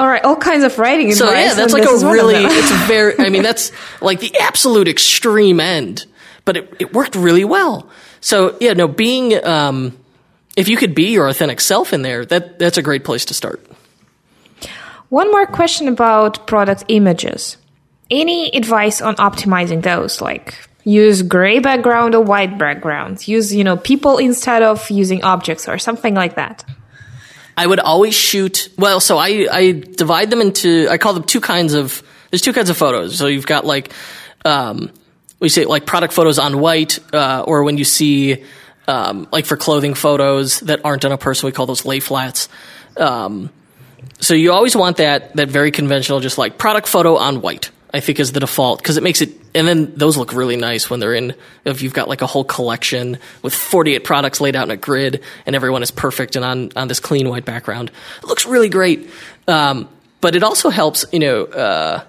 [0.00, 3.28] All right, all kinds of writing so yeah, that's like a really it's very I
[3.28, 6.06] mean that's like the absolute extreme end,
[6.46, 7.90] but it, it worked really well.
[8.22, 9.98] So yeah, no, being um,
[10.56, 13.34] if you could be your authentic self in there, that that's a great place to
[13.34, 13.60] start.
[15.10, 17.58] One more question about product images.
[18.10, 20.22] Any advice on optimizing those?
[20.22, 23.28] Like use gray background or white background.
[23.28, 26.64] Use you know people instead of using objects or something like that.
[27.56, 28.68] I would always shoot.
[28.78, 32.02] Well, so I I divide them into I call them two kinds of.
[32.30, 33.18] There's two kinds of photos.
[33.18, 33.92] So you've got like
[34.44, 34.90] um,
[35.40, 38.44] we say like product photos on white, uh, or when you see
[38.86, 42.48] um, like for clothing photos that aren't on a person, we call those lay flats.
[42.96, 43.50] Um,
[44.20, 47.70] so you always want that that very conventional, just like product photo on white.
[47.92, 50.88] I think is the default because it makes it, and then those look really nice
[50.88, 51.34] when they're in.
[51.64, 55.22] If you've got like a whole collection with 48 products laid out in a grid,
[55.44, 57.90] and everyone is perfect and on on this clean white background,
[58.22, 59.10] it looks really great.
[59.48, 59.88] Um,
[60.20, 61.44] but it also helps, you know.
[61.44, 62.04] Uh,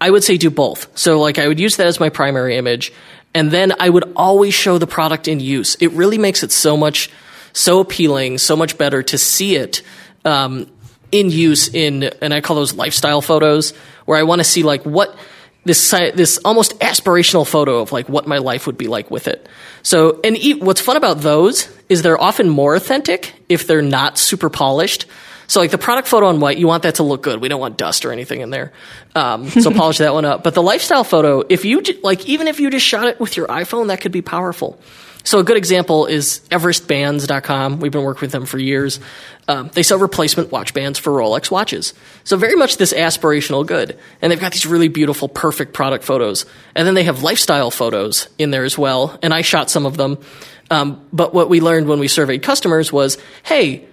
[0.00, 0.98] I would say do both.
[0.98, 2.92] So like I would use that as my primary image,
[3.34, 5.76] and then I would always show the product in use.
[5.76, 7.08] It really makes it so much,
[7.52, 9.82] so appealing, so much better to see it.
[10.24, 10.66] Um,
[11.12, 14.84] in use in, and I call those lifestyle photos, where I want to see like
[14.84, 15.16] what
[15.64, 19.48] this this almost aspirational photo of like what my life would be like with it.
[19.82, 24.50] So, and what's fun about those is they're often more authentic if they're not super
[24.50, 25.06] polished.
[25.46, 27.40] So, like the product photo on white, you want that to look good.
[27.40, 28.72] We don't want dust or anything in there.
[29.14, 30.42] Um, so, polish that one up.
[30.42, 33.46] But the lifestyle photo, if you like, even if you just shot it with your
[33.48, 34.80] iPhone, that could be powerful.
[35.24, 37.80] So a good example is EverestBands.com.
[37.80, 39.00] We've been working with them for years.
[39.48, 41.94] Um, they sell replacement watch bands for Rolex watches.
[42.24, 43.98] So very much this aspirational good.
[44.20, 46.46] And they've got these really beautiful, perfect product photos.
[46.74, 49.18] And then they have lifestyle photos in there as well.
[49.22, 50.18] And I shot some of them.
[50.70, 53.86] Um, but what we learned when we surveyed customers was, hey,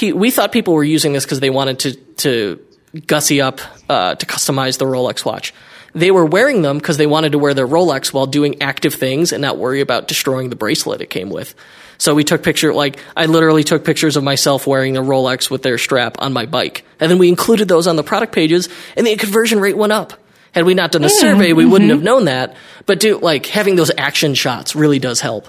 [0.00, 2.60] we thought people were using this because they wanted to, to
[3.06, 5.52] gussy up uh, to customize the Rolex watch
[5.94, 9.32] they were wearing them because they wanted to wear their Rolex while doing active things
[9.32, 11.54] and not worry about destroying the bracelet it came with.
[11.98, 15.62] So we took picture like I literally took pictures of myself wearing the Rolex with
[15.62, 19.06] their strap on my bike, and then we included those on the product pages, and
[19.06, 20.12] the conversion rate went up.
[20.52, 21.20] Had we not done a yeah.
[21.20, 21.72] survey, we mm-hmm.
[21.72, 22.56] wouldn't have known that.
[22.86, 25.48] But do like having those action shots really does help.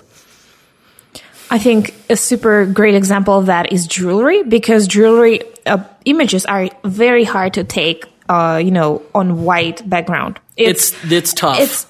[1.49, 6.69] I think a super great example of that is jewelry because jewelry uh, images are
[6.83, 10.39] very hard to take uh, you know, on white background.
[10.57, 11.59] It's it's, it's tough.
[11.59, 11.87] It's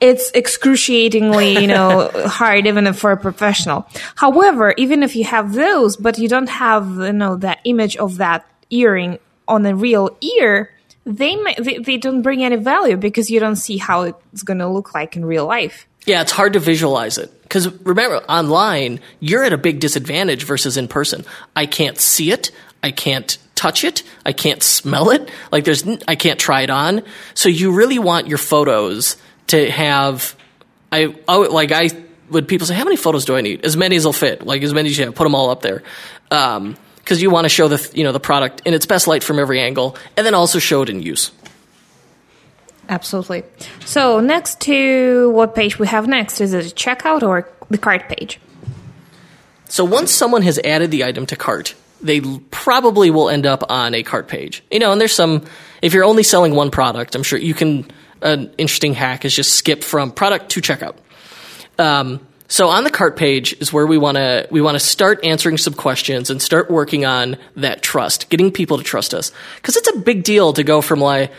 [0.00, 3.86] it's excruciatingly, you know, hard even for a professional.
[4.16, 8.18] However, even if you have those, but you don't have, you know, that image of
[8.18, 9.18] that earring
[9.48, 10.70] on a real ear,
[11.04, 14.58] they, may, they, they don't bring any value because you don't see how it's going
[14.58, 15.86] to look like in real life.
[16.06, 17.30] Yeah, it's hard to visualize it.
[17.42, 21.24] Because remember, online, you're at a big disadvantage versus in person.
[21.56, 22.50] I can't see it.
[22.84, 24.04] I can't touch it.
[24.24, 25.28] I can't smell it.
[25.50, 27.02] Like there's, I can't try it on.
[27.34, 29.16] So you really want your photos
[29.48, 30.36] to have,
[30.92, 31.90] I, I like I,
[32.30, 33.64] would people say, how many photos do I need?
[33.64, 34.46] As many as will fit.
[34.46, 35.14] Like as many as you have.
[35.14, 35.82] Put them all up there.
[36.30, 39.22] Um, because you want to show the you know the product in its best light
[39.22, 41.30] from every angle, and then also show it in use.
[42.88, 43.44] Absolutely.
[43.84, 48.40] So next to what page we have next is it checkout or the cart page?
[49.68, 51.74] So once someone has added the item to cart,
[52.04, 54.62] they probably will end up on a cart page.
[54.70, 55.44] You know, and there's some,
[55.82, 57.90] if you're only selling one product, I'm sure you can,
[58.22, 60.96] an interesting hack is just skip from product to checkout.
[61.78, 65.24] Um, so on the cart page is where we want to we want to start
[65.24, 69.32] answering some questions and start working on that trust, getting people to trust us.
[69.62, 71.32] Cuz it's a big deal to go from like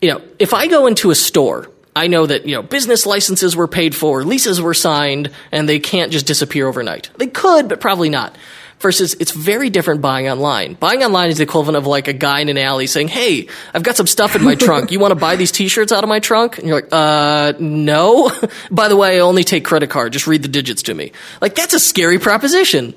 [0.00, 3.54] you know, if I go into a store, I know that, you know, business licenses
[3.54, 7.10] were paid for, leases were signed, and they can't just disappear overnight.
[7.18, 8.36] They could, but probably not.
[8.82, 10.74] Versus, it's very different buying online.
[10.74, 13.84] Buying online is the equivalent of like a guy in an alley saying, Hey, I've
[13.84, 14.90] got some stuff in my trunk.
[14.90, 16.58] You want to buy these t-shirts out of my trunk?
[16.58, 18.30] And you're like, uh, no.
[18.70, 20.12] By the way, I only take credit card.
[20.12, 21.12] Just read the digits to me.
[21.40, 22.94] Like, that's a scary proposition.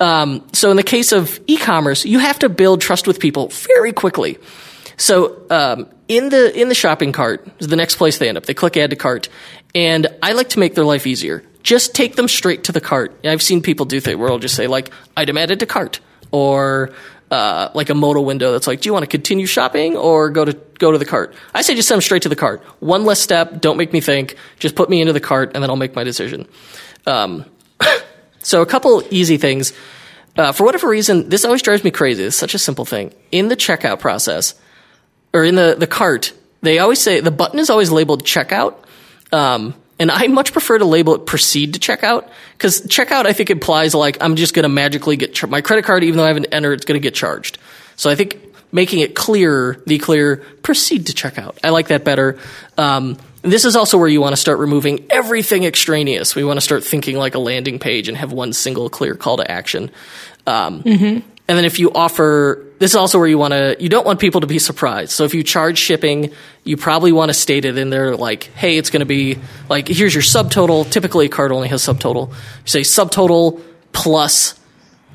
[0.00, 3.92] Um, so in the case of e-commerce, you have to build trust with people very
[3.92, 4.38] quickly.
[4.96, 8.46] So um, in the in the shopping cart is the next place they end up.
[8.46, 9.28] They click add to cart,
[9.74, 11.42] and I like to make their life easier.
[11.62, 13.18] Just take them straight to the cart.
[13.24, 16.00] I've seen people do things where I'll just say like item added to cart
[16.30, 16.92] or
[17.30, 20.44] uh, like a modal window that's like, do you want to continue shopping or go
[20.44, 21.34] to go to the cart?
[21.54, 22.62] I say just send them straight to the cart.
[22.80, 23.60] One less step.
[23.60, 24.36] Don't make me think.
[24.58, 26.46] Just put me into the cart, and then I'll make my decision.
[27.06, 27.46] Um,
[28.40, 29.72] so a couple easy things.
[30.36, 32.24] Uh, for whatever reason, this always drives me crazy.
[32.24, 33.14] It's such a simple thing.
[33.30, 34.54] In the checkout process,
[35.32, 38.74] or in the, the cart, they always say the button is always labeled checkout.
[39.32, 43.50] Um, and I much prefer to label it proceed to checkout because checkout I think
[43.50, 46.28] implies like I'm just going to magically get ch- my credit card even though I
[46.28, 47.58] haven't entered it's going to get charged.
[47.96, 51.58] So I think making it clear, the clear proceed to checkout.
[51.62, 52.38] I like that better.
[52.78, 56.34] Um, this is also where you want to start removing everything extraneous.
[56.34, 59.36] We want to start thinking like a landing page and have one single clear call
[59.36, 59.90] to action.
[60.46, 61.28] Um, mm-hmm.
[61.48, 64.20] And then if you offer, this is also where you want to, you don't want
[64.20, 65.10] people to be surprised.
[65.10, 66.32] So if you charge shipping,
[66.62, 69.38] you probably want to state it in there like, hey, it's going to be
[69.68, 70.88] like, here's your subtotal.
[70.90, 72.30] Typically a card only has subtotal.
[72.30, 72.36] You
[72.66, 73.60] say subtotal
[73.92, 74.58] plus,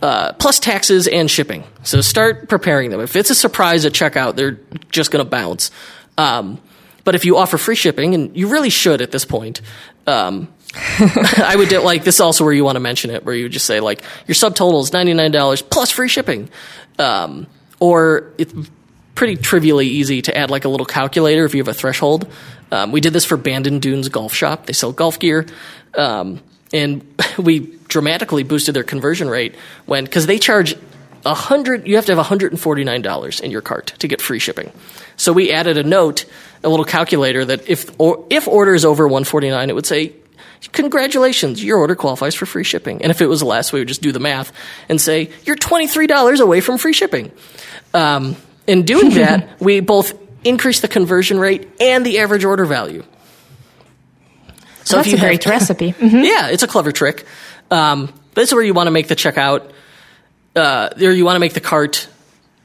[0.02, 1.64] uh, plus taxes and shipping.
[1.84, 3.00] So start preparing them.
[3.00, 4.60] If it's a surprise at checkout, they're
[4.90, 5.72] just going to bounce.
[6.18, 6.62] Um,
[7.06, 9.62] but if you offer free shipping, and you really should at this point,
[10.06, 10.50] um,
[11.00, 13.50] I would do, like this is also where you want to mention it, where you
[13.50, 16.50] just say like your subtotal is ninety nine dollars plus free shipping,
[17.00, 17.48] um,
[17.80, 18.54] or it's
[19.16, 22.32] pretty trivially easy to add like a little calculator if you have a threshold.
[22.72, 25.46] Um, we did this for Bandon Dunes Golf Shop; they sell golf gear,
[25.96, 26.42] um,
[26.74, 27.06] and
[27.38, 29.56] we dramatically boosted their conversion rate
[29.86, 30.76] when because they charge
[31.26, 31.88] a hundred.
[31.88, 34.22] You have to have one hundred and forty nine dollars in your cart to get
[34.22, 34.72] free shipping.
[35.16, 36.26] So we added a note,
[36.64, 39.86] a little calculator that if or if order is over one forty nine, it would
[39.86, 40.14] say
[40.72, 43.02] congratulations, your order qualifies for free shipping.
[43.02, 44.52] And if it was less, we would just do the math
[44.90, 47.32] and say, you're $23 away from free shipping.
[47.94, 50.14] Um, in doing that, we both
[50.44, 53.04] increase the conversion rate and the average order value.
[54.84, 55.94] So That's a great recipe.
[55.98, 56.24] Mm-hmm.
[56.24, 57.26] Yeah, it's a clever trick.
[57.70, 59.72] Um, this is where you want to make the checkout,
[60.56, 62.08] uh, or you want to make the cart.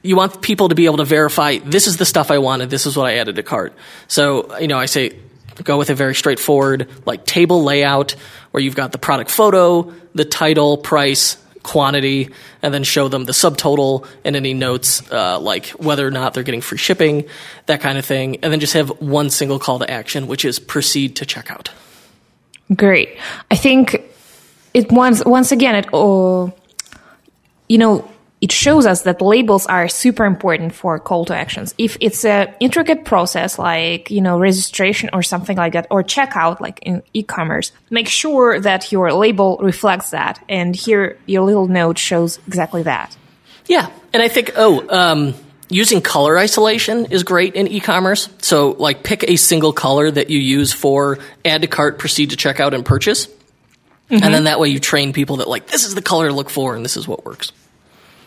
[0.03, 2.71] You want people to be able to verify this is the stuff I wanted.
[2.71, 3.75] This is what I added to cart.
[4.07, 5.19] So you know, I say
[5.63, 8.13] go with a very straightforward like table layout
[8.51, 12.31] where you've got the product photo, the title, price, quantity,
[12.63, 16.43] and then show them the subtotal and any notes uh, like whether or not they're
[16.43, 17.25] getting free shipping,
[17.67, 20.59] that kind of thing, and then just have one single call to action, which is
[20.59, 21.69] proceed to checkout.
[22.75, 23.17] Great.
[23.51, 24.03] I think
[24.75, 26.53] it once once again it oh,
[27.69, 28.11] you know
[28.43, 31.77] it shows us that labels are super important for call to actions.
[31.79, 36.59] If it's an intricate process like, you know, registration or something like that, or checkout
[36.59, 40.45] like in e-commerce, make sure that your label reflects that.
[40.49, 43.17] And here your little note shows exactly that.
[43.67, 43.89] Yeah.
[44.13, 45.35] And I think, oh, um,
[45.69, 48.29] using color isolation is great in e-commerce.
[48.39, 52.37] So like pick a single color that you use for add to cart, proceed to
[52.37, 53.29] checkout and purchase.
[53.29, 54.15] Mm-hmm.
[54.15, 56.51] And then that way you train people that like, this is the color to look
[56.51, 57.53] for and this is what works.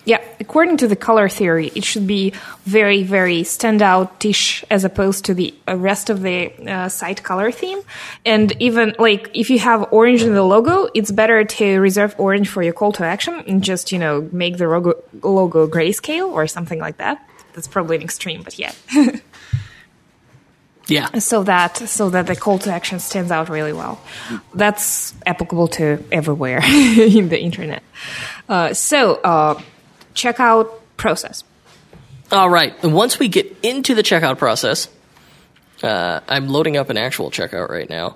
[0.05, 2.33] Yeah, according to the color theory, it should be
[2.63, 7.81] very, very standout-ish as opposed to the rest of the uh, site color theme.
[8.23, 12.49] And even like if you have orange in the logo, it's better to reserve orange
[12.49, 14.93] for your call to action and just you know make the logo,
[15.23, 17.27] logo grayscale or something like that.
[17.53, 18.73] That's probably an extreme, but yeah.
[20.87, 21.17] yeah.
[21.17, 23.99] So that so that the call to action stands out really well.
[24.53, 27.81] That's applicable to everywhere in the internet.
[28.47, 29.15] Uh, so.
[29.15, 29.59] Uh,
[30.15, 31.43] checkout process.
[32.31, 32.73] All right.
[32.83, 34.87] And once we get into the checkout process,
[35.83, 38.15] uh, I'm loading up an actual checkout right now.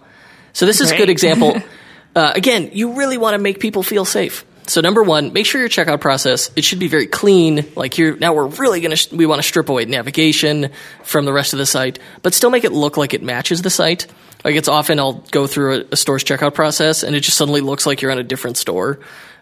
[0.54, 0.96] So this is Great.
[0.96, 1.58] a good example.
[2.16, 4.46] uh, again, you really want to make people feel safe.
[4.68, 7.66] So number one, make sure your checkout process it should be very clean.
[7.76, 10.72] Like here now, we're really gonna we want to strip away navigation
[11.04, 13.72] from the rest of the site, but still make it look like it matches the
[13.72, 14.06] site.
[14.46, 17.62] Like it's often I'll go through a, a store's checkout process and it just suddenly
[17.62, 19.00] looks like you're on a different store.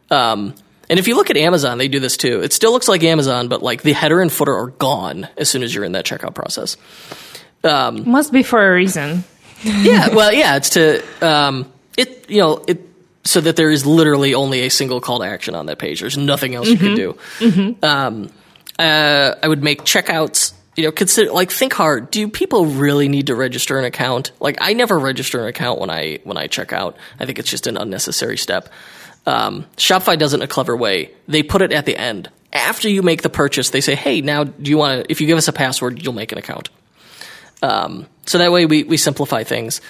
[0.09, 0.55] Um,
[0.89, 2.41] and if you look at Amazon, they do this too.
[2.41, 5.63] It still looks like Amazon, but like the header and footer are gone as soon
[5.63, 6.77] as you're in that checkout process.
[7.63, 9.23] Um, Must be for a reason.
[9.63, 12.29] yeah, well, yeah, it's to um, it.
[12.29, 12.81] You know, it
[13.23, 15.99] so that there is literally only a single call to action on that page.
[15.99, 16.83] There's nothing else mm-hmm.
[16.83, 17.17] you can do.
[17.39, 17.85] Mm-hmm.
[17.85, 18.29] Um,
[18.79, 20.53] uh, I would make checkouts.
[20.75, 22.11] You know, consider like think hard.
[22.11, 24.31] Do people really need to register an account?
[24.39, 26.95] Like, I never register an account when I when I check out.
[27.19, 28.69] I think it's just an unnecessary step.
[29.27, 31.11] Um, Shopify does it in a clever way.
[31.27, 33.69] They put it at the end after you make the purchase.
[33.69, 35.11] They say, "Hey, now do you want to?
[35.11, 36.69] If you give us a password, you'll make an account."
[37.61, 39.81] Um, so that way we we simplify things.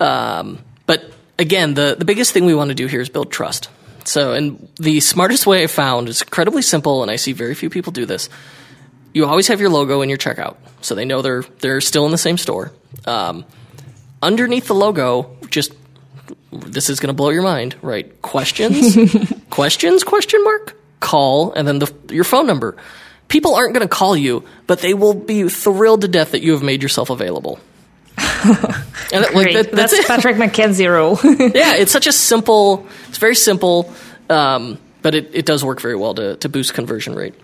[0.00, 3.68] Um, but again, the, the biggest thing we want to do here is build trust.
[4.04, 7.68] So, and the smartest way I found is incredibly simple, and I see very few
[7.68, 8.30] people do this.
[9.12, 12.10] You always have your logo in your checkout, so they know they're they're still in
[12.10, 12.72] the same store.
[13.04, 13.44] Um,
[14.22, 15.72] underneath the logo, just
[16.52, 18.20] this is going to blow your mind, right?
[18.22, 18.96] Questions,
[19.50, 20.04] questions?
[20.04, 20.74] Question mark.
[21.00, 22.76] Call, and then the, your phone number.
[23.28, 26.52] People aren't going to call you, but they will be thrilled to death that you
[26.52, 27.60] have made yourself available.
[28.18, 31.18] and like, that, that's, that's Patrick McKenzie rule.
[31.54, 32.86] yeah, it's such a simple.
[33.08, 33.92] It's very simple,
[34.28, 37.34] um, but it, it does work very well to to boost conversion rate.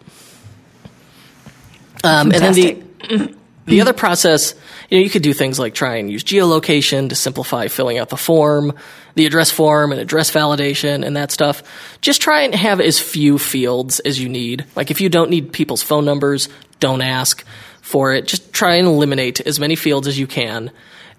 [2.03, 3.35] Um, and then the
[3.67, 4.55] the other process,
[4.95, 8.11] you know, you could do things like try and use geolocation to simplify filling out
[8.11, 8.73] the form,
[9.17, 11.65] the address form and address validation and that stuff.
[12.01, 14.65] Just try and have as few fields as you need.
[14.77, 17.45] Like if you don't need people's phone numbers, don't ask
[17.83, 18.29] for it.
[18.29, 20.71] Just try and eliminate as many fields as you can.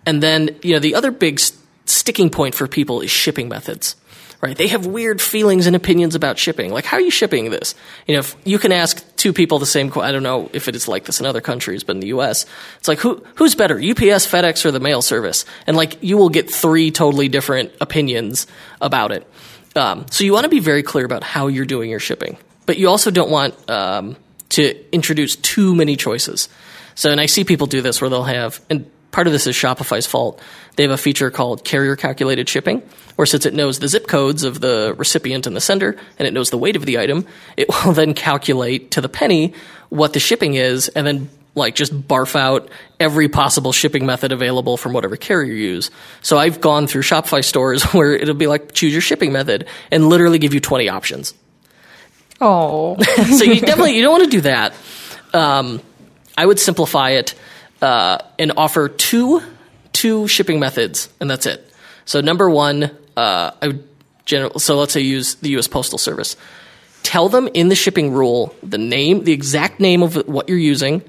[0.06, 3.98] And then, you know, the other big st- sticking point for people is shipping methods.
[4.46, 4.56] Right?
[4.56, 6.72] They have weird feelings and opinions about shipping.
[6.72, 7.74] Like, how are you shipping this?
[8.06, 9.92] You know, if you can ask two people the same.
[9.96, 12.46] I don't know if it is like this in other countries, but in the U.S.,
[12.78, 15.46] it's like who who's better, UPS, FedEx, or the mail service?
[15.66, 18.46] And like, you will get three totally different opinions
[18.82, 19.26] about it.
[19.76, 22.38] Um, so you want to be very clear about how you're doing your shipping,
[22.68, 24.16] but you also don't want um,
[24.50, 26.48] to introduce too many choices.
[26.94, 29.56] So, and I see people do this where they'll have, and part of this is
[29.56, 30.40] Shopify's fault.
[30.76, 32.82] They have a feature called carrier calculated shipping,
[33.16, 36.34] where since it knows the zip codes of the recipient and the sender, and it
[36.34, 37.26] knows the weight of the item,
[37.58, 39.54] it will then calculate to the penny
[39.90, 42.70] what the shipping is, and then like just barf out
[43.00, 45.90] every possible shipping method available from whatever carrier you use.
[46.22, 50.10] So I've gone through Shopify stores where it'll be like choose your shipping method and
[50.10, 51.34] literally give you 20 options.
[52.42, 53.02] Oh.
[53.04, 54.74] so you definitely you don't want to do that.
[55.34, 55.82] Um,
[56.38, 57.34] I would simplify it
[57.82, 59.42] uh, and offer two
[59.96, 61.72] two shipping methods, and that's it.
[62.04, 63.88] So number one, uh, I would
[64.26, 64.60] general.
[64.60, 65.68] So let's say use the U.S.
[65.68, 66.36] Postal Service.
[67.04, 71.02] Tell them in the shipping rule the name, the exact name of what you're using,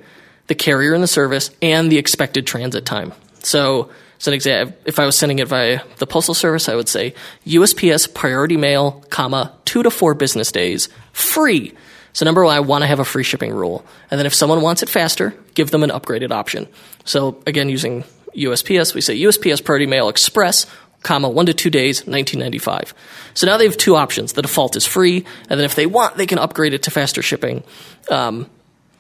[0.47, 3.13] the carrier and the service, and the expected transit time.
[3.43, 6.89] So as an example, if I was sending it via the postal service, I would
[6.89, 7.15] say
[7.47, 11.73] USPS priority mail, comma two to four business days, free.
[12.13, 14.63] So number one, I want to have a free shipping rule, and then if someone
[14.63, 16.69] wants it faster, give them an upgraded option.
[17.05, 18.05] So again, using
[18.37, 20.67] USPS, we say USPS priority mail express,
[21.03, 22.95] comma one to two days, 1995.
[23.35, 24.33] So now they have two options.
[24.33, 27.23] The default is free, and then if they want, they can upgrade it to faster
[27.23, 27.63] shipping.
[28.11, 28.49] Um,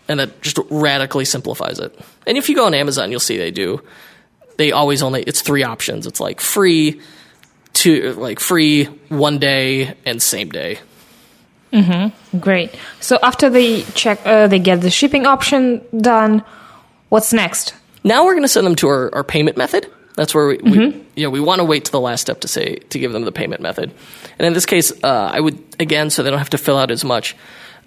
[0.09, 1.99] and that just radically simplifies it.
[2.27, 3.83] And if you go on Amazon, you'll see they do
[4.57, 6.07] they always only it's three options.
[6.07, 7.01] It's like free,
[7.73, 10.79] two like free, one day, and same day.
[11.73, 12.39] Mm-hmm.
[12.39, 12.75] Great.
[13.01, 16.45] So after they check, uh, they get the shipping option done.
[17.09, 17.75] What's next?
[18.07, 19.91] Now we're going to send them to our, our payment method.
[20.15, 20.99] That's where we, mm-hmm.
[20.99, 23.13] we you know, we want to wait to the last step to say to give
[23.13, 23.93] them the payment method.
[24.39, 26.91] And in this case, uh, I would again, so they don't have to fill out
[26.91, 27.37] as much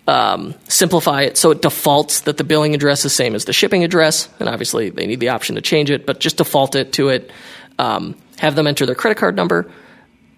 [0.10, 3.84] um, simplify it so it defaults that the billing address is same as the shipping
[3.84, 7.10] address, and obviously they need the option to change it, but just default it to
[7.10, 7.32] it.
[7.78, 9.72] Um, have them enter their credit card number.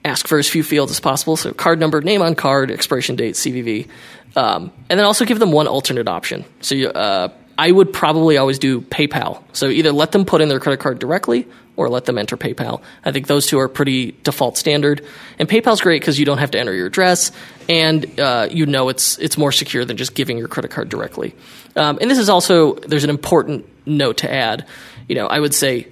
[0.04, 1.38] Ask for as few fields as possible.
[1.38, 3.88] So card number, name on card, expiration date, CVV,
[4.36, 6.44] um, and then also give them one alternate option.
[6.62, 7.30] So you, uh,
[7.62, 9.44] I would probably always do PayPal.
[9.54, 12.82] So either let them put in their credit card directly or let them enter PayPal.
[13.06, 15.06] I think those two are pretty default standard.
[15.38, 17.32] And PayPal's great because you don't have to enter your address,
[17.70, 21.36] and uh, you know it's it's more secure than just giving your credit card directly.
[21.76, 24.66] Um, and this is also there's an important note to add.
[25.08, 25.88] You know, I would say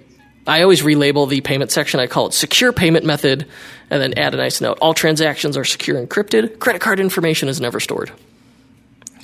[0.47, 1.99] I always relabel the payment section.
[1.99, 3.45] I call it secure payment method,
[3.91, 4.80] and then add a nice note.
[4.82, 6.57] All transactions are secure encrypted.
[6.57, 8.11] Credit card information is never stored.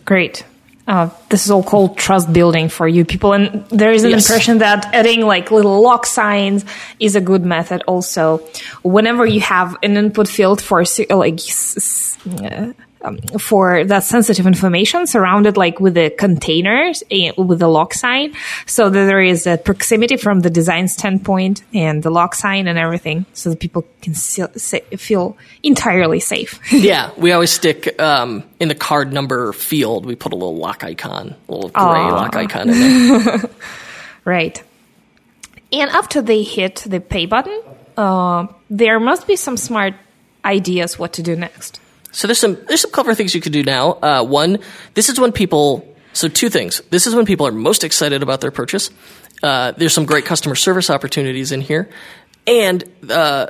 [0.06, 0.46] Great.
[0.88, 4.30] Uh, this is all called trust building for you people and there is an Yes.
[4.30, 6.64] impression that adding like little lock signs
[7.00, 8.38] is a good method also
[8.84, 11.40] whenever you have an input field for like
[12.44, 12.72] uh,
[13.06, 18.34] um, for that sensitive information surrounded like with the containers eh, with the lock sign
[18.66, 22.78] so that there is a proximity from the design standpoint and the lock sign and
[22.78, 28.44] everything so that people can se- se- feel entirely safe yeah, we always stick um,
[28.60, 30.06] in the card number field.
[30.06, 33.50] We put a little lock icon, a little gray lock icon in there.
[34.26, 34.62] Right.
[35.72, 37.62] And after they hit the pay button,
[37.96, 39.94] uh, there must be some smart
[40.44, 41.80] ideas what to do next.
[42.16, 43.92] So there's some there's some clever things you could do now.
[43.92, 44.60] Uh, one,
[44.94, 45.86] this is when people.
[46.14, 46.82] So two things.
[46.90, 48.90] This is when people are most excited about their purchase.
[49.44, 51.90] Uh, there's some great customer service opportunities in here,
[52.48, 53.48] and uh,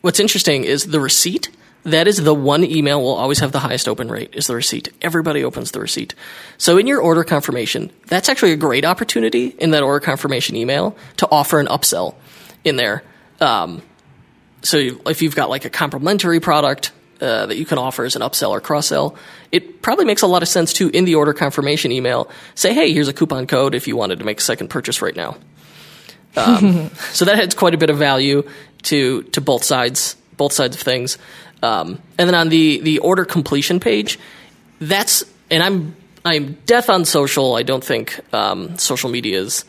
[0.00, 1.50] what's interesting is the receipt.
[1.84, 4.88] That is the one email will always have the highest open rate is the receipt.
[5.02, 6.14] Everybody opens the receipt.
[6.56, 10.96] So in your order confirmation, that's actually a great opportunity in that order confirmation email
[11.16, 12.14] to offer an upsell
[12.64, 13.02] in there.
[13.40, 13.82] Um,
[14.62, 16.92] so if you've got like a complimentary product
[17.22, 19.14] uh, that you can offer as an upsell or cross sell,
[19.52, 22.92] it probably makes a lot of sense to in the order confirmation email say, hey,
[22.92, 25.36] here's a coupon code if you wanted to make a second purchase right now.
[26.36, 28.42] Um, so that adds quite a bit of value
[28.82, 31.16] to to both sides both sides of things.
[31.62, 34.18] Um, and then on the the order completion page,
[34.80, 35.94] that's and I'm
[36.24, 37.54] I'm death on social.
[37.54, 39.64] I don't think um, social media is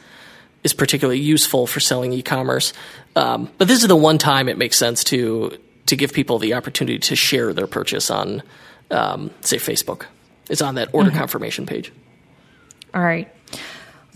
[0.64, 2.74] is particularly useful for selling e-commerce.
[3.16, 5.56] Um, but this is the one time it makes sense to
[5.86, 8.44] to give people the opportunity to share their purchase on,
[8.92, 10.06] um, say, Facebook.
[10.50, 11.92] It's on that order confirmation page.
[12.94, 13.34] All right.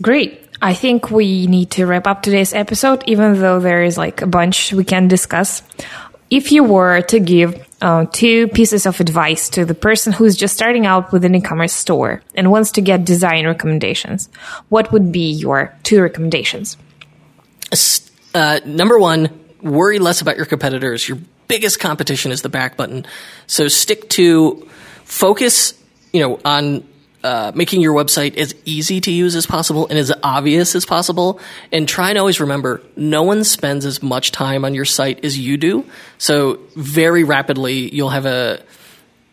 [0.00, 0.44] Great.
[0.60, 4.26] I think we need to wrap up today's episode, even though there is like a
[4.26, 5.62] bunch we can discuss.
[6.30, 10.54] If you were to give uh, two pieces of advice to the person who's just
[10.54, 14.28] starting out with an e-commerce store and wants to get design recommendations,
[14.68, 16.76] what would be your two recommendations?
[18.34, 19.30] Uh, number one,
[19.62, 21.08] worry less about your competitors.
[21.08, 23.06] Your biggest competition is the back button.
[23.46, 24.68] So stick to
[25.04, 25.74] focus,
[26.12, 26.86] you know, on
[27.24, 31.40] uh, making your website as easy to use as possible and as obvious as possible.
[31.72, 35.38] And try and always remember, no one spends as much time on your site as
[35.38, 35.84] you do.
[36.18, 38.62] So very rapidly, you'll have a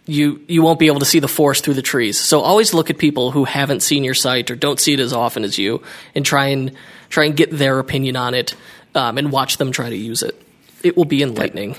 [0.07, 2.19] you you won't be able to see the forest through the trees.
[2.19, 5.13] So always look at people who haven't seen your site or don't see it as
[5.13, 5.81] often as you,
[6.13, 6.71] and try and
[7.09, 8.55] try and get their opinion on it,
[8.93, 10.39] um, and watch them try to use it.
[10.83, 11.75] It will be enlightening.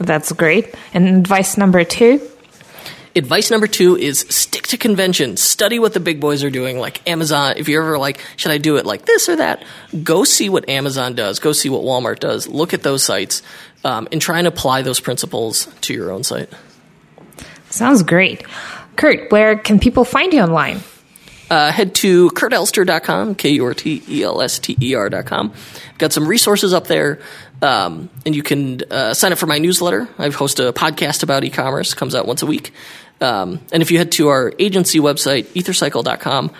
[0.00, 0.74] That's great.
[0.94, 2.26] And advice number two?
[3.14, 5.36] Advice number two is stick to convention.
[5.36, 7.54] Study what the big boys are doing, like Amazon.
[7.56, 9.64] If you're ever like, should I do it like this or that?
[10.02, 11.38] Go see what Amazon does.
[11.38, 12.48] Go see what Walmart does.
[12.48, 13.42] Look at those sites,
[13.84, 16.48] um, and try and apply those principles to your own site.
[17.68, 18.44] Sounds great.
[18.96, 20.80] Kurt, where can people find you online?
[21.50, 25.52] Uh, head to kurtelster.com, K U R T E L S T E R.com.
[25.98, 27.20] Got some resources up there,
[27.60, 30.08] um, and you can uh, sign up for my newsletter.
[30.18, 32.72] I host a podcast about e commerce, comes out once a week.
[33.20, 36.52] Um, and if you head to our agency website, ethercycle.com,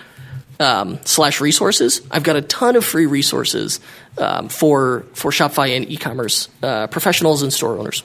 [0.58, 3.80] um, slash resources, I've got a ton of free resources
[4.18, 8.02] um, for, for Shopify and e commerce uh, professionals and store owners.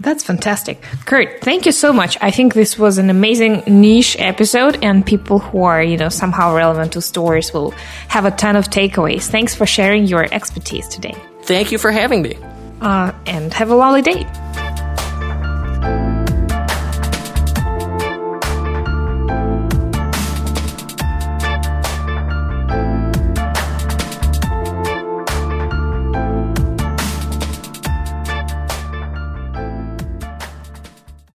[0.00, 0.80] That's fantastic.
[1.06, 2.16] Kurt, thank you so much.
[2.20, 6.54] I think this was an amazing niche episode and people who are, you know, somehow
[6.54, 7.72] relevant to stories will
[8.08, 9.28] have a ton of takeaways.
[9.28, 11.16] Thanks for sharing your expertise today.
[11.42, 12.36] Thank you for having me.
[12.80, 14.24] Uh, and have a lovely day.